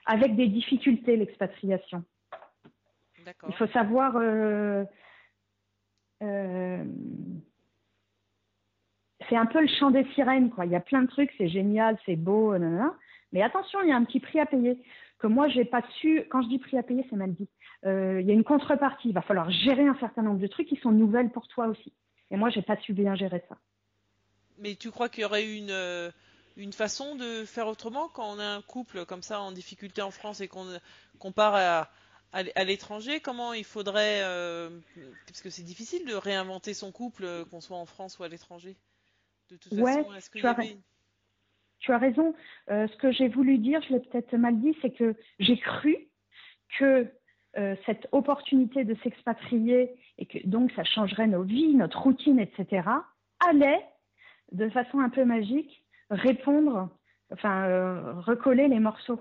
avec 0.07 0.37
des 0.37 0.49
difficultés 0.49 1.17
l'expatriation. 1.17 2.05
Il 3.49 3.55
faut 3.55 3.67
savoir 3.69 4.17
euh, 4.17 4.85
c'est 9.29 9.37
un 9.37 9.47
peu 9.47 9.61
le 9.61 9.69
chant 9.69 9.91
des 9.91 10.05
sirènes, 10.15 10.51
quoi. 10.51 10.67
Il 10.67 10.73
y 10.73 10.77
a 10.77 10.81
plein 10.81 11.03
de 11.03 11.07
trucs, 11.07 11.33
c'est 11.39 11.49
génial, 11.49 11.99
c'est 12.05 12.17
beau, 12.17 12.55
mais 13.33 13.43
attention, 13.43 13.81
il 13.83 13.89
y 13.89 13.93
a 13.93 13.97
un 13.97 14.05
petit 14.05 14.21
prix 14.21 14.41
à 14.41 14.47
payer 14.47 14.79
que 15.19 15.27
moi 15.27 15.49
j'ai 15.49 15.65
pas 15.65 15.83
su. 16.01 16.25
Quand 16.31 16.43
je 16.43 16.49
dis 16.49 16.59
prix 16.59 16.79
à 16.79 16.83
payer, 16.83 17.07
c'est 17.09 17.17
mal 17.17 17.33
dit. 17.35 17.49
Euh, 17.85 18.21
il 18.21 18.27
y 18.27 18.31
a 18.31 18.35
une 18.35 18.45
contrepartie. 18.45 19.11
Il 19.11 19.15
va 19.15 19.23
falloir 19.23 19.51
gérer 19.51 19.87
un 19.87 19.97
certain 19.97 20.23
nombre 20.23 20.41
de 20.41 20.47
trucs 20.47 20.67
qui 20.67 20.77
sont 20.77 20.91
nouvelles 20.91 21.31
pour 21.31 21.47
toi 21.49 21.67
aussi. 21.67 21.93
Et 22.31 22.37
moi, 22.37 22.51
j'ai 22.51 22.63
pas 22.63 22.77
su 22.79 22.93
bien 22.93 23.15
gérer 23.15 23.43
ça. 23.49 23.57
Mais 24.59 24.75
tu 24.75 24.91
crois 24.91 25.09
qu'il 25.09 25.23
y 25.23 25.25
aurait 25.25 25.57
une 25.57 25.71
euh, 25.71 26.11
une 26.57 26.73
façon 26.73 27.17
de 27.17 27.45
faire 27.45 27.67
autrement 27.67 28.09
quand 28.09 28.31
on 28.31 28.39
a 28.39 28.45
un 28.45 28.63
couple 28.63 29.05
comme 29.07 29.23
ça 29.23 29.41
en 29.41 29.53
difficulté 29.53 30.03
en 30.03 30.11
France 30.11 30.41
et 30.41 30.49
qu'on 30.49 31.33
part 31.33 31.55
à 31.55 31.91
à 32.33 32.65
l'étranger, 32.65 33.21
comment 33.21 33.53
il 33.53 33.65
faudrait, 33.65 34.21
euh, 34.23 34.71
parce 35.27 35.43
que 35.43 35.51
c'est 35.51 35.65
difficile 35.65 36.07
de 36.07 36.15
réinventer 36.15 36.75
son 36.75 36.93
couple, 36.93 37.25
euh, 37.25 37.45
qu'on 37.45 37.61
soit 37.61 37.77
en 37.77 37.87
France 37.87 38.19
ou 38.19 38.23
à 38.23 38.29
l'étranger. 38.29 38.77
De 39.51 39.57
toute 39.57 39.75
façon, 39.75 40.15
est-ce 40.15 40.31
tu, 40.31 40.47
as 40.47 40.57
tu 41.81 41.93
as 41.93 41.99
raison. 41.99 42.35
Euh, 42.71 42.87
ce 42.87 42.97
que 42.99 43.11
j'ai 43.11 43.29
voulu 43.29 43.59
dire, 43.59 43.83
je 43.83 43.95
l'ai 43.95 44.01
peut-être 44.01 44.33
mal 44.37 44.61
dit, 44.61 44.77
c'est 44.81 44.93
que 44.93 45.17
j'ai 45.41 45.59
cru 45.59 46.09
que 46.79 47.13
cette 47.85 48.07
opportunité 48.13 48.85
de 48.85 48.95
s'expatrier 49.03 49.91
et 50.19 50.27
que 50.27 50.39
donc 50.47 50.71
ça 50.73 50.85
changerait 50.85 51.27
nos 51.27 51.43
vies, 51.43 51.75
notre 51.75 52.01
routine, 52.01 52.39
etc., 52.39 52.89
allait, 53.49 53.85
de 54.53 54.69
façon 54.71 55.01
un 55.01 55.09
peu 55.09 55.25
magique, 55.25 55.85
répondre, 56.11 56.89
enfin, 57.33 58.13
recoller 58.21 58.69
les 58.69 58.79
morceaux. 58.79 59.21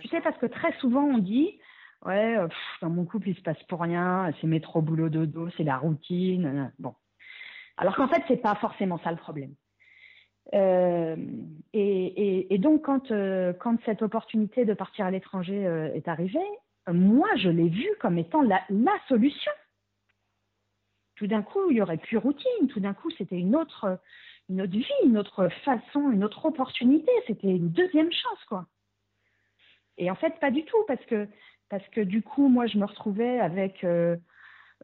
Tu 0.00 0.08
sais, 0.08 0.20
parce 0.20 0.38
que 0.38 0.46
très 0.46 0.72
souvent 0.78 1.04
on 1.04 1.18
dit, 1.18 1.58
ouais, 2.04 2.36
euh, 2.36 2.48
dans 2.82 2.90
mon 2.90 3.04
couple, 3.04 3.30
il 3.30 3.36
se 3.36 3.42
passe 3.42 3.62
pour 3.64 3.80
rien, 3.80 4.32
c'est 4.40 4.46
métro, 4.46 4.82
boulot, 4.82 5.08
dodo, 5.08 5.48
c'est 5.56 5.64
la 5.64 5.78
routine. 5.78 6.46
Euh, 6.46 6.64
bon. 6.78 6.94
Alors 7.76 7.96
qu'en 7.96 8.08
fait, 8.08 8.22
c'est 8.28 8.40
pas 8.40 8.54
forcément 8.56 8.98
ça 8.98 9.10
le 9.10 9.16
problème. 9.16 9.54
Euh, 10.54 11.16
et, 11.72 12.58
donc, 12.58 12.84
quand, 12.84 13.12
quand 13.58 13.76
cette 13.84 14.02
opportunité 14.02 14.64
de 14.64 14.72
partir 14.72 15.06
à 15.06 15.10
l'étranger 15.10 15.90
est 15.94 16.08
arrivée, 16.08 16.38
moi, 16.92 17.28
je 17.36 17.48
l'ai 17.48 17.68
vue 17.68 17.90
comme 18.00 18.18
étant 18.18 18.42
la, 18.42 18.62
la 18.70 18.94
solution. 19.08 19.52
Tout 21.16 21.26
d'un 21.26 21.42
coup, 21.42 21.70
il 21.70 21.76
y 21.78 21.82
aurait 21.82 21.96
plus 21.96 22.18
routine. 22.18 22.68
Tout 22.68 22.80
d'un 22.80 22.94
coup, 22.94 23.10
c'était 23.10 23.38
une 23.38 23.56
autre, 23.56 23.98
une 24.48 24.60
autre 24.60 24.72
vie, 24.72 24.84
une 25.04 25.18
autre 25.18 25.48
façon, 25.64 26.10
une 26.10 26.24
autre 26.24 26.44
opportunité. 26.44 27.10
C'était 27.26 27.50
une 27.50 27.70
deuxième 27.70 28.12
chance, 28.12 28.44
quoi. 28.48 28.66
Et 29.98 30.10
en 30.10 30.14
fait, 30.14 30.38
pas 30.40 30.50
du 30.50 30.64
tout, 30.64 30.84
parce 30.86 31.04
que 31.06 31.26
parce 31.68 31.86
que 31.88 32.00
du 32.00 32.22
coup, 32.22 32.48
moi, 32.48 32.66
je 32.66 32.78
me 32.78 32.84
retrouvais 32.84 33.40
avec 33.40 33.82
euh, 33.82 34.16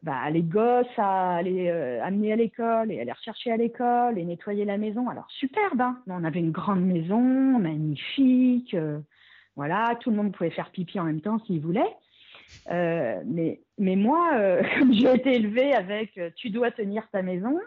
bah, 0.03 0.29
les 0.31 0.43
gosses 0.43 0.87
à 0.97 1.37
aller 1.37 1.69
euh, 1.69 2.03
amener 2.03 2.33
à 2.33 2.37
l'école 2.37 2.91
et 2.91 3.01
aller 3.01 3.13
rechercher 3.13 3.53
à 3.53 3.57
l'école 3.57 4.19
et 4.19 4.25
nettoyer 4.25 4.65
la 4.65 4.79
maison. 4.79 5.09
Alors, 5.09 5.31
superbe, 5.31 5.81
hein 5.81 6.03
on 6.09 6.25
avait 6.25 6.41
une 6.41 6.51
grande 6.51 6.85
maison, 6.85 7.21
magnifique. 7.21 8.75
Euh, 8.75 8.99
voilà, 9.57 9.97
tout 10.01 10.11
le 10.11 10.17
monde 10.17 10.33
pouvait 10.33 10.51
faire 10.51 10.71
pipi 10.71 10.99
en 10.99 11.05
même 11.05 11.21
temps 11.21 11.39
s'il 11.41 11.61
voulait. 11.61 11.95
mais, 12.69 13.61
mais 13.79 13.97
moi, 13.97 14.31
comme 14.79 14.93
j'ai 14.93 15.15
été 15.15 15.35
élevée 15.35 15.73
avec 15.75 16.19
tu 16.37 16.51
dois 16.51 16.71
tenir 16.71 17.09
ta 17.11 17.23
maison, 17.23 17.59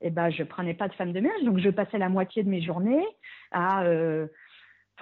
et 0.00 0.08
eh 0.08 0.10
ben, 0.10 0.30
je 0.30 0.42
prenais 0.42 0.74
pas 0.74 0.88
de 0.88 0.94
femme 0.94 1.12
de 1.12 1.20
ménage, 1.20 1.44
donc 1.44 1.58
je 1.58 1.70
passais 1.70 1.96
la 1.96 2.08
moitié 2.08 2.42
de 2.42 2.48
mes 2.48 2.60
journées 2.60 3.06
à 3.52 3.84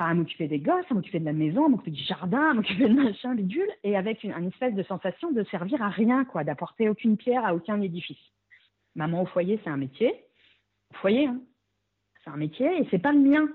à 0.05 0.15
m'occuper 0.15 0.49
des 0.49 0.59
gosses, 0.59 0.85
à 0.91 0.95
m'occuper 0.95 1.21
de 1.21 1.25
la 1.25 1.33
maison, 1.33 1.67
à 1.67 1.69
m'occuper 1.69 1.91
du 1.91 2.03
jardin, 2.03 2.51
à 2.51 2.55
m'occuper 2.55 2.89
de 2.89 2.95
machin, 2.95 3.35
bidule, 3.35 3.71
et 3.85 3.97
avec 3.97 4.25
une, 4.25 4.33
espèce 4.49 4.75
de 4.75 4.83
sensation 4.83 5.31
de 5.33 5.45
servir 5.45 5.83
à 5.83 5.89
rien, 5.89 6.25
quoi, 6.25 6.45
d'apporter 6.45 6.89
aucune 6.89 7.17
pierre 7.17 7.45
à 7.45 7.55
aucun 7.55 7.81
édifice. 7.81 8.19
Maman 8.95 9.23
au 9.23 9.27
foyer, 9.27 9.61
c'est 9.63 9.71
un 9.71 9.77
métier. 9.77 10.13
Au 10.91 10.97
foyer, 10.97 11.27
hein. 11.27 11.41
c'est 12.25 12.31
un 12.31 12.37
métier, 12.37 12.81
et 12.81 12.89
c'est 12.91 12.99
pas 12.99 13.13
le 13.13 13.21
mien. 13.21 13.49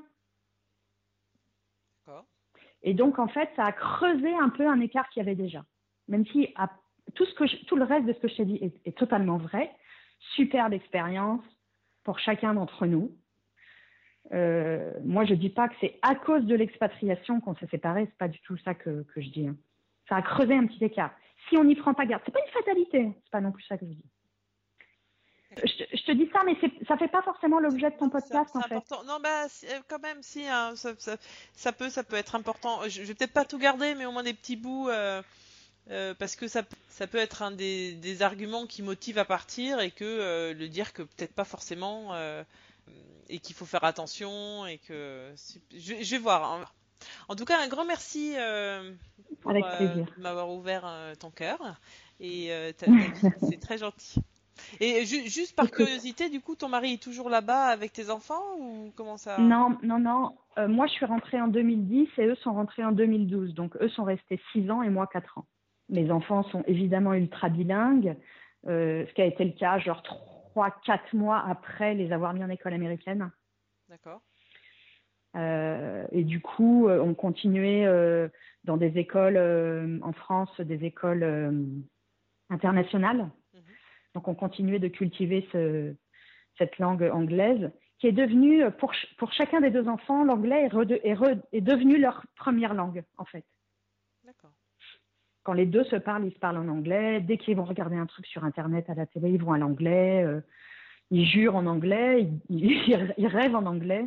Et 2.86 2.94
donc, 2.94 3.18
en 3.18 3.28
fait, 3.28 3.50
ça 3.56 3.66
a 3.66 3.72
creusé 3.72 4.34
un 4.36 4.50
peu 4.50 4.68
un 4.68 4.80
écart 4.80 5.10
qu'il 5.10 5.22
y 5.22 5.26
avait 5.26 5.36
déjà. 5.36 5.66
même 6.08 6.26
si 6.28 6.54
tout, 7.16 7.26
ce 7.26 7.34
que 7.34 7.66
tout 7.66 7.76
le 7.76 7.84
reste 7.84 8.06
de 8.06 8.14
ce 8.14 8.20
que 8.20 8.28
je 8.28 8.36
t'ai 8.38 8.46
dit 8.46 8.72
est, 8.86 8.96
totalement 8.96 9.38
vrai, 9.38 9.72
superbe 10.36 10.72
expérience 10.72 11.44
pour 12.04 12.20
chacun 12.20 12.54
d'entre 12.54 12.86
nous. 12.86 13.12
Euh, 14.34 14.92
moi, 15.04 15.26
je 15.26 15.34
ne 15.34 15.40
dis 15.40 15.50
pas 15.50 15.68
que 15.68 15.76
c'est 15.82 15.98
à 16.04 16.14
cause 16.14 16.46
de 16.46 16.56
l'expatriation 16.56 17.42
qu'on 17.42 17.56
s'est 17.56 17.68
séparés, 17.68 18.06
c'est 18.06 18.18
pas 18.18 18.28
du 18.28 18.40
tout 18.42 18.58
ça 18.58 18.76
que, 18.76 19.04
je 19.16 19.30
dis. 19.30 19.48
Hein. 19.48 19.58
Ça 20.08 20.18
a 20.18 20.22
creusé 20.22 20.54
un 20.54 20.68
petit 20.68 20.84
écart. 20.84 21.12
Si 21.50 21.58
on 21.58 21.64
n'y 21.64 21.76
prend 21.76 21.96
pas 21.96 22.06
garde, 22.06 22.22
c'est 22.26 22.32
pas 22.32 22.40
une 22.46 22.54
fatalité, 22.54 23.14
c'est 23.24 23.32
pas 23.32 23.42
non 23.42 23.52
plus 23.52 23.64
ça 23.64 23.78
que 23.78 23.86
je 23.86 23.92
dis. 23.92 24.06
Je, 25.64 26.04
te 26.04 26.12
dis 26.12 26.30
ça, 26.32 26.40
mais 26.46 26.56
ça 26.88 26.98
fait 26.98 27.08
pas 27.08 27.22
forcément 27.22 27.60
l'objet 27.60 27.90
de 27.90 27.98
ton 27.98 28.10
podcast 28.10 28.56
en 28.56 28.62
fait. 28.62 28.84
Non, 29.06 29.20
bah 29.22 29.46
euh, 29.46 29.80
quand 29.88 30.00
même, 30.02 30.22
si 30.22 30.46
hein, 30.46 30.74
ça, 30.76 31.72
peut, 31.72 31.90
ça 31.90 32.04
peut 32.04 32.16
être 32.16 32.36
important. 32.36 32.82
Je, 32.88 33.02
vais 33.04 33.14
peut-être 33.14 33.34
pas 33.34 33.46
tout 33.46 33.58
garder, 33.58 33.96
mais 33.96 34.06
au 34.06 34.12
moins 34.12 34.24
des 34.24 34.34
petits 34.34 34.56
bouts. 34.56 34.90
Euh, 34.90 35.22
euh, 35.92 36.16
parce 36.16 36.36
que 36.36 36.48
ça, 36.48 36.64
ça 36.90 37.06
peut 37.06 37.20
être 37.20 37.44
un 37.44 37.52
des, 37.52 38.22
arguments 38.22 38.66
qui 38.66 38.82
motive 38.82 39.20
à 39.20 39.26
partir 39.26 39.80
et 39.80 39.92
que 39.92 40.52
le 40.52 40.68
dire 40.68 40.94
que 40.94 41.04
peut-être 41.04 41.34
pas 41.34 41.44
forcément 41.44 42.16
et 43.30 43.40
qu'il 43.40 43.56
faut 43.56 43.66
faire 43.66 43.84
attention 43.84 44.66
et 44.66 44.80
que 44.80 45.34
je, 45.76 45.94
vais 45.94 46.18
voir. 46.18 46.54
Hein. 46.54 46.66
En 47.28 47.36
tout 47.36 47.46
cas, 47.46 47.60
un 47.62 47.68
grand 47.68 47.86
merci 47.86 48.34
pour 49.42 49.54
m'avoir 50.18 50.50
ouvert 50.50 50.92
ton 51.20 51.30
cœur 51.30 51.60
et 52.20 52.50
c'est 53.50 53.60
très 53.60 53.78
gentil. 53.78 54.22
Et 54.80 55.06
juste 55.06 55.56
par 55.56 55.70
curiosité, 55.72 56.30
du 56.30 56.42
coup, 56.42 56.56
ton 56.56 56.70
mari 56.70 56.94
est 56.94 57.04
toujours 57.04 57.30
là-bas 57.30 57.66
avec 57.66 57.94
tes 57.94 58.10
enfants 58.10 58.58
ou 58.60 58.92
comment 58.96 59.18
ça? 59.18 59.38
Non, 59.40 59.78
non, 59.84 60.00
non. 60.00 60.38
Euh, 60.58 60.68
moi, 60.68 60.88
je 60.88 60.94
suis 60.94 61.06
rentrée 61.06 61.42
en 61.42 61.48
2010 61.48 62.08
et 62.18 62.26
eux 62.26 62.36
sont 62.36 62.54
rentrés 62.54 62.84
en 62.84 62.92
2012. 62.92 63.54
Donc, 63.54 63.76
eux 63.82 63.90
sont 63.90 64.04
restés 64.04 64.40
6 64.54 64.70
ans 64.72 64.82
et 64.82 64.90
moi 64.90 65.08
4 65.08 65.38
ans. 65.38 65.46
Mes 65.90 66.10
enfants 66.12 66.44
sont 66.44 66.64
évidemment 66.68 67.14
ultra 67.14 67.50
bilingues, 67.50 68.16
euh, 68.68 69.06
ce 69.08 69.14
qui 69.14 69.22
a 69.22 69.26
été 69.26 69.46
le 69.46 69.52
cas 69.52 69.78
genre 69.78 70.02
3-4 70.56 71.00
mois 71.14 71.44
après 71.48 71.94
les 71.94 72.12
avoir 72.12 72.34
mis 72.34 72.44
en 72.44 72.50
école 72.50 72.74
américaine. 72.74 73.30
D'accord. 73.90 74.22
Euh, 75.36 76.08
et 76.12 76.24
du 76.24 76.42
coup, 76.42 76.88
on 76.88 77.14
continuait 77.14 77.86
dans 78.64 78.78
des 78.78 78.98
écoles 78.98 79.38
en 80.02 80.14
France, 80.14 80.50
des 80.62 80.86
écoles 80.86 81.68
internationales. 82.50 83.30
Donc 84.16 84.28
on 84.28 84.34
continuait 84.34 84.80
de 84.80 84.88
cultiver 84.88 85.48
cette 86.58 86.80
langue 86.80 87.04
anglaise 87.14 87.70
qui 88.00 88.08
est 88.08 88.12
devenue, 88.12 88.64
pour, 88.80 88.94
pour 89.18 89.32
chacun 89.32 89.62
des 89.62 89.70
deux 89.70 89.88
enfants, 89.88 90.24
l'anglais 90.24 90.70
est, 90.70 91.16
est, 91.54 91.62
devenu 91.62 91.98
leur 91.98 92.26
première 92.36 92.74
langue, 92.74 93.04
en 93.18 93.26
fait. 93.26 93.46
D'accord. 94.24 94.52
Quand 95.44 95.54
les 95.54 95.66
deux 95.66 95.84
se 95.86 95.96
parlent, 95.96 96.26
ils 96.26 96.34
se 96.34 96.40
parlent 96.40 96.58
en 96.58 96.68
anglais. 96.68 97.22
Dès 97.22 97.38
qu'ils 97.38 97.56
vont 97.56 97.64
regarder 97.64 97.96
un 97.96 98.06
truc 98.06 98.26
sur 98.26 98.44
Internet, 98.44 98.90
à 98.90 98.96
la 98.96 99.06
télé, 99.06 99.30
ils 99.30 99.42
vont 99.42 99.54
à 99.54 99.58
l'anglais. 99.58 100.24
Euh, 100.24 100.42
ils 101.12 101.26
jurent 101.26 101.56
en 101.56 101.68
anglais. 101.68 102.28
Ils, 102.50 103.28
rêvent 103.28 103.56
en 103.56 103.66
anglais. 103.66 104.06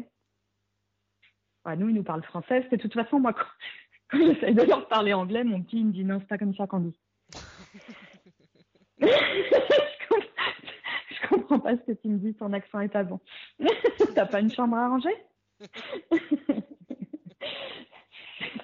nous, 1.77 1.89
ils 1.89 1.95
nous 1.95 2.03
parlent 2.03 2.25
français. 2.25 2.67
De 2.71 2.77
toute 2.77 2.95
façon, 2.95 3.21
moi, 3.21 3.33
quand, 3.33 4.19
j'essaie 4.19 4.53
de 4.53 4.63
leur 4.63 4.89
parler 4.89 5.15
anglais, 5.15 5.45
mon 5.45 5.63
petit, 5.63 5.79
il 5.79 5.87
me 5.87 5.93
dit 5.93 6.05
non, 6.05 6.19
c'est 6.21 6.29
pas 6.29 6.39
comme 6.39 6.55
ça 6.55 6.67
qu'on 6.67 6.81
dit. 6.81 6.99
comprends 11.49 11.61
pas 11.61 11.77
ce 11.77 11.93
que 11.93 11.93
tu 11.93 12.09
me 12.09 12.19
dis, 12.19 12.35
ton 12.35 12.53
accent 12.53 12.81
est 12.81 12.89
pas 12.89 13.05
bon. 13.05 13.21
T'as 14.15 14.27
pas 14.27 14.41
une 14.41 14.53
chambre 14.53 14.77
à 14.77 14.89
ranger 14.89 15.15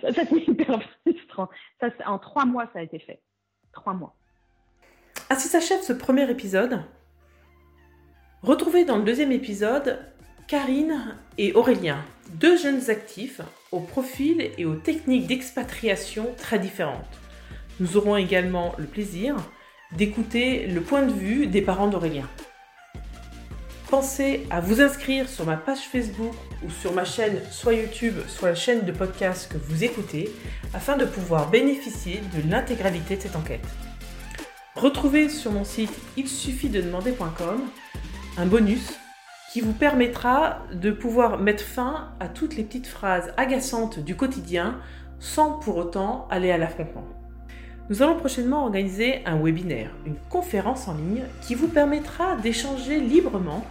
Ça, 0.01 0.13
c'est 0.13 0.31
hyper 0.33 0.81
frustrant. 1.03 1.49
Ça, 1.81 1.89
en 2.07 2.19
trois 2.19 2.45
mois, 2.45 2.69
ça 2.73 2.81
a 2.81 2.83
été 2.83 2.99
fait. 2.99 3.23
Trois 3.73 3.95
mois. 3.95 4.15
Ainsi 5.31 5.49
s'achève 5.49 5.81
ce 5.81 5.93
premier 5.93 6.31
épisode. 6.31 6.83
Retrouvez 8.43 8.85
dans 8.85 8.99
le 8.99 9.05
deuxième 9.05 9.33
épisode 9.33 9.99
Karine 10.47 11.17
et 11.39 11.55
Aurélien, 11.55 12.05
deux 12.35 12.59
jeunes 12.59 12.91
actifs 12.91 13.41
au 13.73 13.81
profil 13.81 14.51
et 14.59 14.67
aux 14.67 14.75
techniques 14.75 15.27
d'expatriation 15.27 16.35
très 16.37 16.59
différentes. 16.59 17.19
Nous 17.81 17.97
aurons 17.97 18.17
également 18.17 18.75
le 18.79 18.85
plaisir 18.85 19.37
d'écouter 19.93 20.67
le 20.67 20.83
point 20.83 21.03
de 21.03 21.13
vue 21.13 21.47
des 21.47 21.63
parents 21.63 21.89
d'Aurélien 21.89 22.29
pensez 23.95 24.45
à 24.51 24.61
vous 24.61 24.81
inscrire 24.81 25.29
sur 25.29 25.47
ma 25.47 25.57
page 25.57 25.83
Facebook 25.83 26.35
ou 26.65 26.71
sur 26.71 26.93
ma 26.93 27.05
chaîne, 27.05 27.39
soit 27.53 27.75
YouTube, 27.75 28.17
soit 28.27 28.49
la 28.49 28.55
chaîne 28.57 28.85
de 28.85 28.91
podcast 28.91 29.49
que 29.49 29.57
vous 29.57 29.85
écoutez, 29.85 30.33
afin 30.73 30.97
de 30.97 31.05
pouvoir 31.05 31.49
bénéficier 31.49 32.21
de 32.35 32.51
l'intégralité 32.51 33.15
de 33.15 33.23
cette 33.23 33.37
enquête. 33.37 33.65
Retrouvez 34.75 35.29
sur 35.29 35.53
mon 35.53 35.63
site 35.63 35.93
il 36.17 36.27
suffit 36.27 36.71
de 36.71 36.81
demander.com 36.81 37.61
un 38.37 38.47
bonus 38.47 38.99
qui 39.53 39.61
vous 39.61 39.73
permettra 39.73 40.65
de 40.73 40.91
pouvoir 40.91 41.39
mettre 41.39 41.63
fin 41.63 42.09
à 42.19 42.27
toutes 42.27 42.57
les 42.57 42.65
petites 42.65 42.89
phrases 42.89 43.33
agaçantes 43.37 44.01
du 44.01 44.17
quotidien 44.17 44.81
sans 45.21 45.53
pour 45.53 45.77
autant 45.77 46.27
aller 46.33 46.51
à 46.51 46.59
l'affrontement. 46.59 47.07
Nous 47.91 48.03
allons 48.03 48.17
prochainement 48.17 48.65
organiser 48.65 49.21
un 49.27 49.39
webinaire, 49.39 49.91
une 50.07 50.17
conférence 50.31 50.89
en 50.89 50.95
ligne 50.95 51.25
qui 51.43 51.55
vous 51.55 51.69
permettra 51.69 52.35
d'échanger 52.37 52.99
librement 52.99 53.63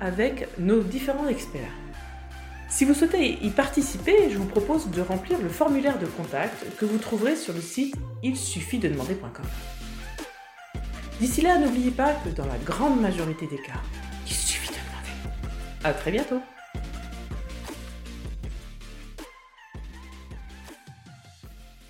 avec 0.00 0.48
nos 0.58 0.80
différents 0.80 1.28
experts. 1.28 1.72
Si 2.68 2.84
vous 2.84 2.94
souhaitez 2.94 3.38
y 3.42 3.50
participer, 3.50 4.30
je 4.30 4.38
vous 4.38 4.46
propose 4.46 4.90
de 4.90 5.00
remplir 5.00 5.38
le 5.40 5.48
formulaire 5.48 5.98
de 5.98 6.06
contact 6.06 6.76
que 6.76 6.84
vous 6.84 6.98
trouverez 6.98 7.36
sur 7.36 7.54
le 7.54 7.60
site 7.60 7.94
il 8.22 8.36
suffit 8.36 8.78
de 8.78 8.88
demander.com. 8.88 9.44
D'ici 11.20 11.42
là, 11.42 11.58
n'oubliez 11.58 11.92
pas 11.92 12.14
que 12.14 12.30
dans 12.30 12.46
la 12.46 12.58
grande 12.58 13.00
majorité 13.00 13.46
des 13.46 13.58
cas, 13.58 13.80
il 14.26 14.32
suffit 14.32 14.70
de 14.70 14.74
demander. 14.74 15.38
À 15.84 15.92
très 15.92 16.10
bientôt 16.10 16.40